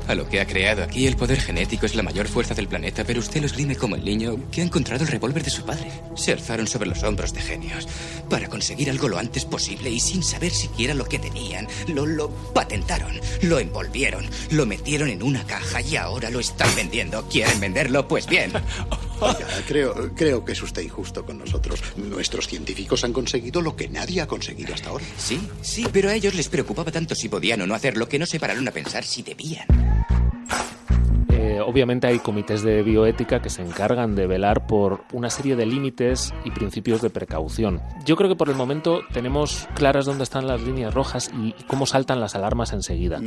A 0.08 0.14
lo 0.14 0.26
que 0.26 0.40
ha 0.40 0.46
creado 0.46 0.82
aquí, 0.82 1.06
el 1.06 1.16
poder 1.16 1.38
genético 1.38 1.84
es 1.84 1.94
la 1.94 2.02
mayor 2.02 2.28
fuerza 2.28 2.54
del 2.54 2.66
planeta, 2.66 3.04
pero 3.04 3.20
usted 3.20 3.40
lo 3.40 3.46
esgrime 3.46 3.76
como 3.76 3.94
el 3.94 4.06
niño 4.06 4.38
que 4.50 4.62
ha 4.62 4.64
encontrado 4.64 5.04
el 5.04 5.10
revólver 5.10 5.44
de 5.44 5.50
su 5.50 5.66
padre. 5.66 5.92
Se 6.16 6.32
alzaron 6.32 6.66
sobre 6.66 6.88
los 6.88 7.02
hombros 7.02 7.34
de 7.34 7.42
genios 7.42 7.86
para 8.30 8.48
conseguir 8.48 8.88
algo 8.88 9.08
lo 9.08 9.18
antes 9.18 9.44
posible 9.44 9.90
y 9.90 10.00
sin 10.00 10.22
saber 10.22 10.50
siquiera 10.50 10.94
lo 10.94 11.04
que 11.04 11.18
tenían. 11.18 11.68
Lo, 11.88 12.06
lo 12.06 12.30
patentaron, 12.54 13.20
lo 13.42 13.58
envolvieron, 13.58 14.26
lo 14.50 14.64
metieron 14.64 15.10
en 15.10 15.22
una 15.22 15.44
caja 15.44 15.82
y 15.82 15.96
ahora 15.96 16.30
lo 16.30 16.40
están 16.40 16.74
vendiendo. 16.74 17.28
¿Quieren 17.28 17.60
venderlo? 17.60 18.08
Pues 18.08 18.26
bien. 18.26 18.52
Oiga, 19.20 19.46
creo, 19.66 20.14
creo 20.14 20.42
que 20.42 20.52
es 20.52 20.62
usted 20.62 20.80
injusto 20.80 21.26
con 21.26 21.38
nosotros. 21.38 21.82
Nuestros 21.98 22.48
científicos 22.48 23.04
han 23.04 23.12
conseguido 23.12 23.60
lo 23.60 23.76
que 23.76 23.90
nadie 23.90 24.22
ha 24.22 24.26
conseguido 24.26 24.72
hasta 24.72 24.88
ahora. 24.88 25.04
Sí, 25.18 25.38
sí, 25.60 25.86
pero 25.92 26.08
a 26.08 26.14
ellos 26.14 26.34
les 26.34 26.48
preocupaba 26.48 26.90
tanto 26.90 27.14
si 27.14 27.28
podían 27.28 27.60
o 27.60 27.66
no 27.66 27.74
hacerlo 27.74 28.08
que 28.08 28.18
no 28.18 28.24
se 28.24 28.40
pararon 28.40 28.66
a 28.68 28.70
pensar 28.70 29.04
si 29.04 29.22
debían. 29.22 29.87
Obviamente 31.68 32.06
hay 32.06 32.18
comités 32.18 32.62
de 32.62 32.82
bioética 32.82 33.42
que 33.42 33.50
se 33.50 33.60
encargan 33.60 34.14
de 34.14 34.26
velar 34.26 34.66
por 34.66 35.02
una 35.12 35.28
serie 35.28 35.54
de 35.54 35.66
límites 35.66 36.32
y 36.46 36.50
principios 36.50 37.02
de 37.02 37.10
precaución. 37.10 37.82
Yo 38.06 38.16
creo 38.16 38.30
que 38.30 38.36
por 38.36 38.48
el 38.48 38.54
momento 38.54 39.02
tenemos 39.12 39.68
claras 39.74 40.06
dónde 40.06 40.24
están 40.24 40.46
las 40.46 40.62
líneas 40.62 40.94
rojas 40.94 41.30
y 41.38 41.52
cómo 41.66 41.84
saltan 41.84 42.20
las 42.20 42.34
alarmas 42.34 42.72
enseguida. 42.72 43.20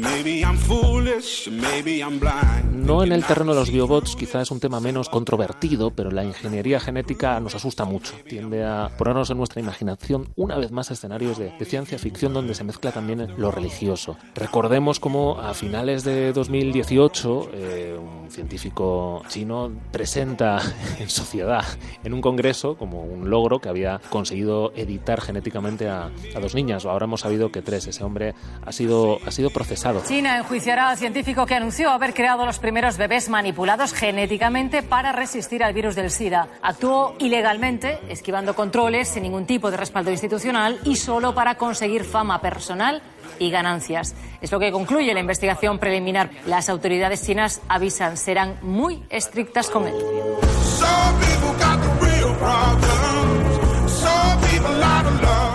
No 2.74 3.04
en 3.04 3.12
el 3.12 3.24
terreno 3.26 3.54
de 3.54 3.60
los 3.60 3.70
biobots, 3.70 4.16
quizás 4.16 4.42
es 4.42 4.50
un 4.50 4.60
tema 4.60 4.80
menos 4.80 5.08
controvertido, 5.10 5.92
pero 5.92 6.10
la 6.10 6.24
ingeniería 6.24 6.80
genética 6.80 7.40
nos 7.40 7.54
asusta 7.54 7.86
mucho. 7.86 8.16
Tiende 8.28 8.64
a 8.64 8.90
ponernos 8.98 9.30
en 9.30 9.38
nuestra 9.38 9.62
imaginación 9.62 10.30
una 10.36 10.58
vez 10.58 10.72
más 10.72 10.90
escenarios 10.90 11.38
de, 11.38 11.54
de 11.60 11.66
ciencia 11.66 12.00
ficción 12.00 12.34
donde 12.34 12.56
se 12.56 12.64
mezcla 12.64 12.92
también 12.92 13.36
lo 13.38 13.52
religioso. 13.52 14.18
Recordemos 14.34 15.00
cómo 15.00 15.40
a 15.40 15.54
finales 15.54 16.04
de 16.04 16.34
2018 16.34 17.50
eh, 17.54 18.00
un 18.00 18.31
científico 18.32 19.22
chino 19.28 19.72
presenta 19.92 20.60
en 21.00 21.10
sociedad, 21.10 21.64
en 22.04 22.14
un 22.14 22.22
congreso, 22.22 22.76
como 22.78 23.04
un 23.04 23.30
logro 23.30 23.60
que 23.60 23.70
había 23.70 24.00
conseguido 24.10 24.72
editar 24.76 25.22
genéticamente 25.22 25.90
a, 25.90 26.10
dos 26.42 26.56
niñas, 26.56 26.86
o 26.86 26.90
ahora 26.90 27.06
hemos 27.06 27.22
sabido 27.22 27.52
que 27.52 27.62
tres. 27.62 27.88
Ese 27.88 28.04
hombre 28.04 28.34
ha 28.66 28.72
sido, 28.72 29.20
ha 29.26 29.32
sido 29.32 29.50
procesado. 29.52 30.02
China 30.08 30.38
enjuiciará 30.38 30.90
al 30.90 30.98
científico 30.98 31.46
que 31.46 31.56
anunció 31.56 31.92
haber 31.92 32.14
creado 32.14 32.46
los 32.46 32.60
primeros 32.60 32.98
bebés 32.98 33.30
manipulados 33.30 33.94
genéticamente 33.94 34.82
para 34.82 35.12
resistir 35.12 35.64
al 35.64 35.74
virus 35.74 35.96
del 35.96 36.10
SIDA. 36.10 36.48
Actuó 36.62 37.16
ilegalmente, 37.20 38.00
esquivando 38.10 38.56
controles 38.56 39.10
sin 39.10 39.24
ningún 39.24 39.46
tipo 39.46 39.70
de 39.70 39.78
respaldo 39.78 40.12
institucional 40.12 40.80
y 40.84 40.96
solo 40.96 41.36
para 41.36 41.56
conseguir 41.56 42.04
fama 42.04 42.42
personal 42.42 43.02
y 43.40 43.50
ganancias. 43.52 44.16
Es 44.42 44.52
lo 44.52 44.60
que 44.60 44.72
concluye 44.72 45.14
la 45.14 45.20
investigación 45.20 45.80
preliminar. 45.80 46.30
Las 46.46 46.70
autoridades 46.70 47.26
chinas 47.26 47.62
avisan 47.68 48.18
serán 48.18 48.58
muy 48.62 49.04
estrictas 49.10 49.70
con 49.70 49.88
él. 49.88 49.96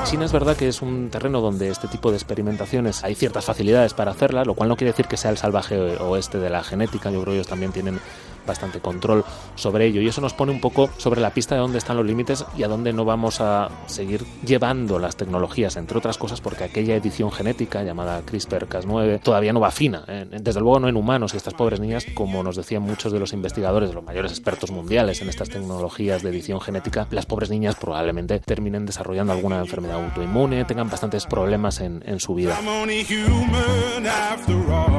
China 0.05 0.25
es 0.25 0.33
verdad 0.33 0.57
que 0.57 0.69
es 0.69 0.83
un 0.83 1.11
terreno 1.11 1.41
donde 1.41 1.69
este 1.69 1.89
tipo 1.89 2.11
de 2.11 2.17
experimentaciones 2.17 3.03
hay 3.03 3.17
ciertas 3.17 3.45
facilidades 3.45 3.93
para 3.93 4.13
hacerlas, 4.13 4.47
lo 4.47 4.55
cual 4.55 4.69
no 4.69 4.77
quiere 4.77 4.93
decir 4.93 5.07
que 5.07 5.17
sea 5.17 5.33
el 5.33 5.37
salvaje 5.37 5.77
oeste 5.99 6.39
de 6.39 6.49
la 6.49 6.63
genética. 6.63 7.11
Yo 7.11 7.21
creo 7.23 7.33
que 7.33 7.39
ellos 7.39 7.49
también 7.49 7.73
tienen 7.73 7.99
bastante 8.47 8.81
control 8.81 9.25
sobre 9.55 9.87
ello 9.87 10.01
y 10.01 10.09
eso 10.09 10.21
nos 10.21 10.35
pone 10.35 10.53
un 10.53 10.61
poco 10.61 10.91
sobre 10.97 11.21
la 11.21 11.31
pista 11.31 11.55
de 11.55 11.61
dónde 11.61 11.79
están 11.79 11.97
los 11.97 12.07
límites 12.07 12.45
y 12.57 12.63
a 12.63 12.69
dónde 12.69 12.93
no 12.93 13.05
vamos 13.05 13.41
a 13.41 13.69
seguir 13.87 14.25
llevando 14.45 14.99
las 14.99 15.17
tecnologías, 15.17 15.77
entre 15.77 15.99
otras 15.99 16.19
cosas 16.19 16.41
porque 16.41 16.65
aquella 16.65 16.97
edición 16.97 17.33
genética 17.33 17.83
llamada 17.83 18.23
CRISPR-Cas9 18.25 19.21
todavía 19.21 19.53
no 19.53 19.61
va 19.61 19.71
fina, 19.71 20.05
¿eh? 20.09 20.27
desde 20.31 20.61
luego 20.61 20.81
no 20.81 20.89
en 20.89 20.97
humanos 20.97 21.35
y 21.35 21.37
estas 21.37 21.55
pobres 21.55 21.81
niñas, 21.81 22.07
como 22.15 22.43
nos 22.43 22.57
decían 22.57 22.83
muchos 22.83 23.13
de 23.13 23.21
los 23.21 23.33
investigadores, 23.33 23.95
los 23.95 24.05
mayores 24.05 24.31
expertos 24.31 24.71
mundiales 24.71 25.21
en 25.23 25.29
estas 25.29 25.49
tecnologías 25.49 26.23
de 26.23 26.31
edición 26.31 26.61
genética, 26.61 27.07
las 27.11 27.27
pobres 27.27 27.51
niñas 27.51 27.77
probablemente 27.77 28.39
terminen 28.41 28.87
desarrollando 28.87 29.33
alguna 29.33 29.59
enfermedad 29.59 30.03
autoinmune, 30.05 30.65
tengan 30.65 30.89
bastantes 30.89 31.27
problemas 31.27 31.81
en, 31.81 32.03
en 32.07 32.21
su 32.21 32.35
vida. 32.35 32.59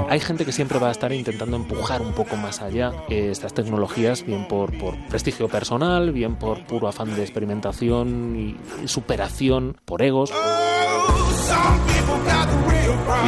Hay 0.09 0.19
gente 0.19 0.45
que 0.45 0.51
siempre 0.51 0.79
va 0.79 0.89
a 0.89 0.91
estar 0.91 1.11
intentando 1.11 1.57
empujar 1.57 2.01
un 2.01 2.13
poco 2.13 2.35
más 2.35 2.61
allá 2.61 2.91
eh, 3.09 3.29
estas 3.37 3.53
tecnologías, 3.53 4.25
bien 4.25 4.47
por, 4.47 4.71
prestigio 5.09 5.47
personal, 5.47 6.11
bien 6.11 6.35
por 6.35 6.65
puro 6.65 6.87
afán 6.87 7.15
de 7.15 7.21
experimentación 7.21 8.57
y 8.83 8.87
superación, 8.87 9.77
por 9.85 10.01
egos. 10.01 10.33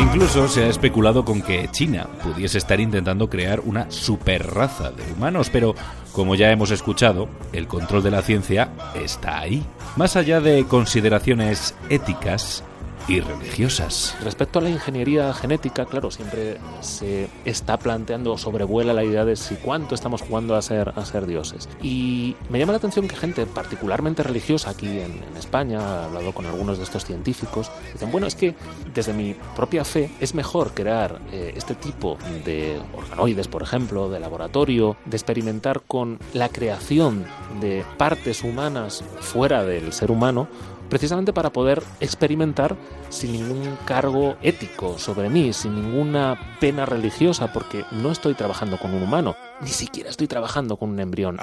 Incluso 0.02 0.48
se 0.48 0.64
ha 0.64 0.68
especulado 0.68 1.24
con 1.24 1.42
que 1.42 1.70
China 1.72 2.08
pudiese 2.24 2.58
estar 2.58 2.80
intentando 2.80 3.30
crear 3.30 3.60
una 3.60 3.90
superraza 3.92 4.92
de 4.92 5.12
humanos, 5.14 5.50
pero 5.52 5.76
como 6.12 6.36
ya 6.36 6.52
hemos 6.52 6.72
escuchado, 6.72 7.30
el 7.54 7.68
control 7.68 8.04
de 8.04 8.12
la 8.12 8.22
ciencia 8.22 8.72
está 8.96 9.40
ahí. 9.40 9.64
Más 9.96 10.16
allá 10.16 10.42
de 10.42 10.66
consideraciones 10.66 11.76
éticas, 11.90 12.64
y 13.10 13.22
religiosas. 13.22 14.16
Respecto 14.24 14.60
a 14.60 14.62
la 14.62 14.70
ingeniería 14.70 15.34
genética, 15.34 15.86
claro, 15.86 16.12
siempre 16.12 16.58
se 16.82 17.28
está 17.44 17.78
planteando 17.78 18.38
sobrevuela 18.38 18.94
la 18.94 19.04
idea 19.04 19.26
de 19.26 19.36
si 19.36 19.56
cuánto 19.56 19.96
estamos 19.96 20.22
jugando 20.22 20.56
a 20.56 20.62
ser, 20.62 20.94
a 20.96 21.04
ser 21.06 21.26
dioses. 21.26 21.68
Y 21.82 22.36
me 22.50 22.60
llama 22.60 22.74
la 22.74 22.78
atención 22.78 23.08
que 23.08 23.16
gente 23.16 23.48
particularmente 23.48 24.22
religiosa 24.22 24.70
aquí 24.70 24.88
en, 24.88 25.24
en 25.24 25.38
España, 25.38 25.80
he 25.80 26.06
hablado 26.06 26.34
con 26.34 26.46
algunos 26.46 26.78
de 26.78 26.84
estos 26.84 27.04
científicos, 27.04 27.72
dicen, 27.94 28.12
bueno, 28.12 28.28
es 28.28 28.36
que 28.36 28.54
desde 28.94 29.14
mi 29.14 29.36
propia 29.56 29.84
fe 29.84 30.12
es 30.20 30.36
mejor 30.36 30.76
crear 30.76 31.20
eh, 31.32 31.54
este 31.56 31.74
tipo 31.74 32.20
de 32.46 32.80
organoides, 32.96 33.48
por 33.48 33.64
ejemplo, 33.64 34.10
de 34.10 34.20
laboratorio, 34.20 34.98
de 35.06 35.18
experimentar 35.18 35.82
con 35.82 36.20
la 36.34 36.50
creación 36.50 37.26
de 37.60 37.84
partes 37.98 38.44
humanas 38.44 39.04
fuera 39.20 39.64
del 39.64 39.94
ser 39.94 40.12
humano, 40.12 40.48
precisamente 40.90 41.34
para 41.34 41.52
poder 41.52 41.84
experimentar 42.00 42.76
sin 43.10 43.34
ningún 43.34 43.78
cargo 43.86 44.36
ético 44.42 44.98
sobre 44.98 45.30
mí, 45.30 45.54
sin 45.54 45.76
ninguna 45.76 46.58
pena 46.60 46.86
religiosa, 46.86 47.54
porque 47.54 47.86
no 47.92 48.12
estoy 48.12 48.34
trabajando 48.34 48.78
con 48.78 48.94
un 48.94 49.04
humano. 49.04 49.36
Ni 49.62 49.70
siquiera 49.70 50.10
estoy 50.10 50.28
trabajando 50.28 50.78
con 50.78 50.90
un 50.90 51.00
embrión. 51.00 51.38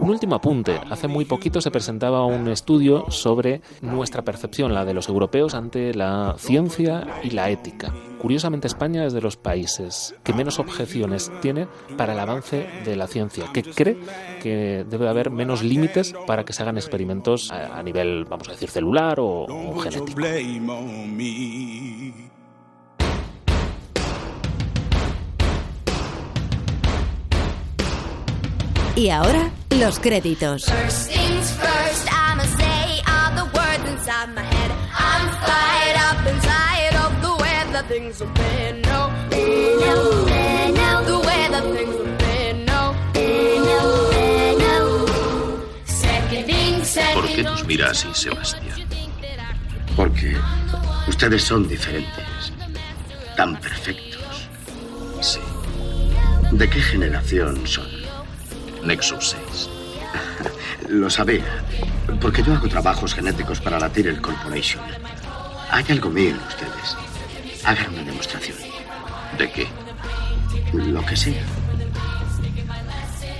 Un 0.00 0.10
último 0.10 0.34
apunte. 0.34 0.80
Hace 0.90 1.08
muy 1.08 1.24
poquito 1.24 1.60
se 1.60 1.70
presentaba 1.70 2.24
un 2.24 2.48
estudio 2.48 3.10
sobre 3.10 3.62
nuestra 3.80 4.22
percepción, 4.22 4.74
la 4.74 4.84
de 4.84 4.94
los 4.94 5.08
europeos, 5.08 5.54
ante 5.54 5.94
la 5.94 6.36
ciencia 6.38 7.06
y 7.22 7.30
la 7.30 7.50
ética. 7.50 7.92
Curiosamente, 8.18 8.66
España 8.66 9.04
es 9.04 9.12
de 9.12 9.20
los 9.20 9.36
países 9.36 10.14
que 10.24 10.32
menos 10.32 10.58
objeciones 10.58 11.30
tiene 11.42 11.68
para 11.96 12.14
el 12.14 12.18
avance 12.18 12.66
de 12.84 12.96
la 12.96 13.06
ciencia, 13.06 13.44
que 13.52 13.62
cree 13.62 13.98
que 14.42 14.84
debe 14.88 15.08
haber 15.08 15.30
menos 15.30 15.62
límites 15.62 16.14
para 16.26 16.44
que 16.44 16.52
se 16.52 16.62
hagan 16.62 16.76
experimentos 16.76 17.52
a, 17.52 17.82
nivel, 17.82 18.24
vamos 18.24 18.48
a 18.48 18.52
decir, 18.52 18.70
celular 18.70 19.20
o, 19.20 19.44
o 19.44 19.78
genético. 19.78 20.20
Y 28.96 29.10
ahora, 29.10 29.50
los 29.78 29.98
créditos. 29.98 30.64
¿Por 47.12 47.26
qué 47.28 47.42
nos 47.42 47.66
mira 47.66 47.90
así, 47.90 48.08
Sebastián? 48.14 48.88
Porque 49.94 50.34
ustedes 51.06 51.42
son 51.42 51.68
diferentes, 51.68 52.52
tan 53.36 53.60
perfectos. 53.60 54.48
Sí. 55.20 55.40
¿De 56.52 56.70
qué 56.70 56.80
generación 56.80 57.66
son? 57.66 57.95
Nexus 58.86 59.36
6. 59.50 59.68
Lo 60.88 61.10
sabía, 61.10 61.64
porque 62.20 62.42
yo 62.42 62.54
hago 62.54 62.68
trabajos 62.68 63.14
genéticos 63.14 63.60
para 63.60 63.80
la 63.80 63.88
Tyrell 63.88 64.20
Corporation. 64.20 64.82
Hay 65.70 65.84
algo 65.88 66.08
mío 66.10 66.30
en 66.30 66.36
ustedes. 66.36 66.96
Hagan 67.64 67.92
una 67.94 68.04
demostración. 68.04 68.56
¿De 69.36 69.50
qué? 69.50 69.66
Lo 70.72 71.04
que 71.04 71.16
sea. 71.16 71.42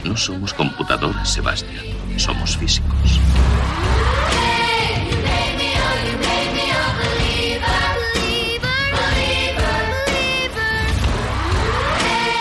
No 0.05 0.17
somos 0.17 0.53
computadoras, 0.53 1.33
Sebastián. 1.33 1.85
Somos 2.17 2.57
físicos. 2.57 3.21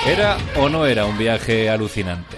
¿Era 0.08 0.38
o 0.56 0.70
no 0.70 0.86
era 0.86 1.06
un 1.06 1.18
viaje 1.18 1.68
alucinante? 1.70 2.35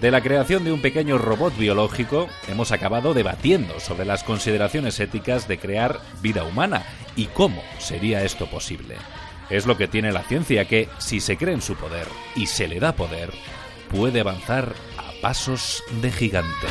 De 0.00 0.10
la 0.10 0.22
creación 0.22 0.64
de 0.64 0.72
un 0.72 0.80
pequeño 0.80 1.18
robot 1.18 1.56
biológico 1.56 2.28
hemos 2.48 2.72
acabado 2.72 3.14
debatiendo 3.14 3.78
sobre 3.78 4.04
las 4.04 4.24
consideraciones 4.24 4.98
éticas 4.98 5.46
de 5.46 5.58
crear 5.58 6.00
vida 6.20 6.44
humana 6.44 6.84
y 7.14 7.26
cómo 7.26 7.62
sería 7.78 8.24
esto 8.24 8.46
posible. 8.46 8.96
Es 9.50 9.66
lo 9.66 9.76
que 9.76 9.86
tiene 9.86 10.10
la 10.10 10.22
ciencia 10.22 10.66
que, 10.66 10.88
si 10.98 11.20
se 11.20 11.36
cree 11.36 11.54
en 11.54 11.62
su 11.62 11.76
poder 11.76 12.08
y 12.34 12.46
se 12.46 12.66
le 12.66 12.80
da 12.80 12.96
poder, 12.96 13.30
puede 13.88 14.20
avanzar 14.20 14.74
a 14.98 15.20
pasos 15.20 15.82
de 16.02 16.10
gigante. 16.10 16.66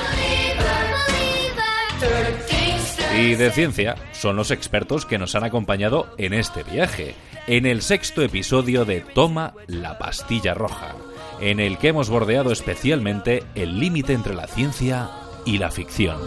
Y 3.18 3.36
de 3.36 3.52
ciencia 3.52 3.96
son 4.12 4.36
los 4.36 4.52
expertos 4.52 5.06
que 5.06 5.18
nos 5.18 5.36
han 5.36 5.46
acompañado 5.46 6.14
en 6.18 6.34
este 6.34 6.64
viaje, 6.64 7.16
en 7.48 7.66
el 7.66 7.82
sexto 7.84 8.22
episodio 8.22 8.86
de 8.86 9.02
Toma 9.02 9.54
la 9.68 9.98
pastilla 9.98 10.54
roja 10.54 10.96
en 11.40 11.60
el 11.60 11.78
que 11.78 11.90
hemos 11.90 12.10
bordeado 12.10 12.52
especialmente 12.52 13.44
el 13.56 13.80
límite 13.80 14.14
entre 14.14 14.34
la 14.34 14.48
ciencia 14.48 15.10
y 15.46 15.58
la 15.58 15.72
ficción. 15.72 16.18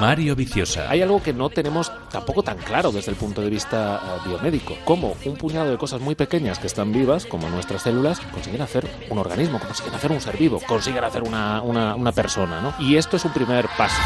Mario 0.00 0.34
Viciosa. 0.34 0.90
Hay 0.90 1.02
algo 1.02 1.22
que 1.22 1.32
no 1.32 1.50
tenemos 1.50 1.92
tampoco 2.10 2.42
tan 2.42 2.58
claro 2.58 2.90
desde 2.90 3.10
el 3.12 3.16
punto 3.16 3.40
de 3.40 3.50
vista 3.50 4.00
eh, 4.02 4.28
biomédico. 4.28 4.76
Cómo 4.84 5.14
un 5.24 5.36
puñado 5.36 5.70
de 5.70 5.78
cosas 5.78 6.00
muy 6.00 6.14
pequeñas 6.14 6.58
que 6.58 6.66
están 6.66 6.92
vivas, 6.92 7.26
como 7.26 7.48
nuestras 7.48 7.82
células, 7.82 8.20
consiguen 8.32 8.62
hacer 8.62 8.88
un 9.08 9.18
organismo, 9.18 9.60
consiguen 9.60 9.94
hacer 9.94 10.12
un 10.12 10.20
ser 10.20 10.36
vivo, 10.36 10.60
consiguen 10.66 11.04
hacer 11.04 11.22
una, 11.22 11.62
una, 11.62 11.94
una 11.94 12.12
persona. 12.12 12.60
¿no? 12.60 12.74
Y 12.78 12.96
esto 12.96 13.16
es 13.16 13.24
un 13.24 13.32
primer 13.32 13.68
paso. 13.76 14.00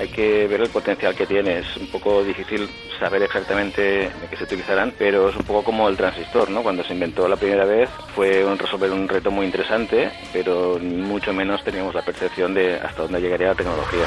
Hay 0.00 0.08
que 0.08 0.46
ver 0.46 0.60
el 0.60 0.68
potencial 0.68 1.14
que 1.14 1.26
tiene. 1.26 1.58
Es 1.58 1.76
un 1.76 1.88
poco 1.88 2.22
difícil 2.22 2.68
saber 2.98 3.22
exactamente 3.22 3.82
de 3.82 4.28
qué 4.30 4.36
se 4.36 4.44
utilizarán, 4.44 4.92
pero 4.96 5.28
es 5.28 5.36
un 5.36 5.42
poco 5.42 5.64
como 5.64 5.88
el 5.88 5.96
transistor, 5.96 6.50
¿no? 6.50 6.62
Cuando 6.62 6.84
se 6.84 6.94
inventó 6.94 7.28
la 7.28 7.36
primera 7.36 7.64
vez 7.64 7.90
fue 8.14 8.44
un 8.44 8.58
resolver 8.58 8.90
un 8.90 9.08
reto 9.08 9.30
muy 9.30 9.46
interesante, 9.46 10.10
pero 10.32 10.78
mucho 10.80 11.32
menos 11.32 11.62
teníamos 11.64 11.94
la 11.94 12.02
percepción 12.02 12.54
de 12.54 12.76
hasta 12.76 13.02
dónde 13.02 13.20
llegaría 13.20 13.48
la 13.48 13.54
tecnología. 13.54 14.06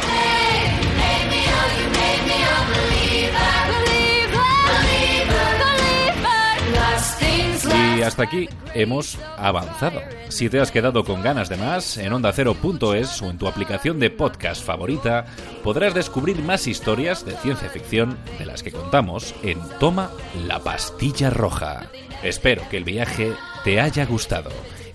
Y 7.99 8.01
hasta 8.01 8.23
aquí 8.23 8.47
hemos 8.75 9.17
avanzado. 9.37 9.99
Si 10.29 10.47
te 10.47 10.61
has 10.61 10.71
quedado 10.71 11.03
con 11.03 11.21
ganas 11.21 11.49
de 11.49 11.57
más, 11.57 11.97
en 11.97 12.13
ondacero.es 12.13 13.21
o 13.21 13.29
en 13.29 13.37
tu 13.37 13.45
aplicación 13.45 13.99
de 13.99 14.09
podcast 14.09 14.63
favorita, 14.63 15.25
podrás 15.65 15.93
descubrir 15.93 16.41
más 16.41 16.65
historias 16.65 17.25
de 17.25 17.33
ciencia 17.33 17.67
ficción 17.67 18.17
de 18.37 18.45
las 18.45 18.63
que 18.63 18.71
contamos 18.71 19.35
en 19.43 19.59
Toma 19.81 20.11
la 20.47 20.59
pastilla 20.59 21.29
roja. 21.29 21.91
Espero 22.23 22.61
que 22.69 22.77
el 22.77 22.85
viaje 22.85 23.33
te 23.65 23.81
haya 23.81 24.05
gustado. 24.05 24.49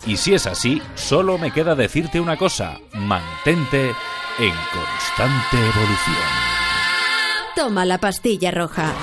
Y 0.06 0.16
si 0.16 0.32
es 0.32 0.46
así, 0.46 0.80
solo 0.94 1.36
me 1.36 1.52
queda 1.52 1.74
decirte 1.74 2.20
una 2.20 2.38
cosa, 2.38 2.78
mantente 2.94 3.88
en 4.38 4.54
constante 4.72 5.58
evolución. 5.58 6.26
Toma 7.54 7.84
la 7.84 7.98
pastilla 7.98 8.50
roja 8.50 8.94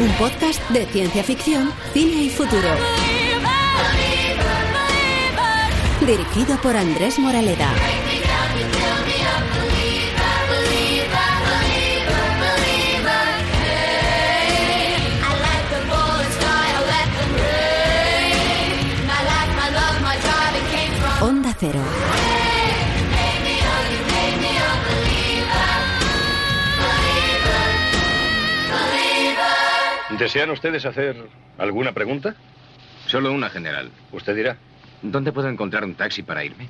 un 0.00 0.10
podcast 0.18 0.60
de 0.70 0.86
ciencia 0.86 1.22
ficción, 1.22 1.72
cine 1.92 2.22
y 2.22 2.30
futuro. 2.30 2.68
Dirigido 6.00 6.60
por 6.60 6.76
Andrés 6.76 7.18
Moraleda. 7.18 7.72
Onda 21.20 21.56
Cero. 21.58 21.80
¿Desean 30.18 30.50
ustedes 30.50 30.86
hacer 30.86 31.16
alguna 31.58 31.92
pregunta? 31.92 32.36
Solo 33.06 33.32
una 33.32 33.50
general. 33.50 33.90
Usted 34.12 34.36
dirá. 34.36 34.56
¿Dónde 35.02 35.32
puedo 35.32 35.48
encontrar 35.48 35.84
un 35.84 35.96
taxi 35.96 36.22
para 36.22 36.44
irme? 36.44 36.68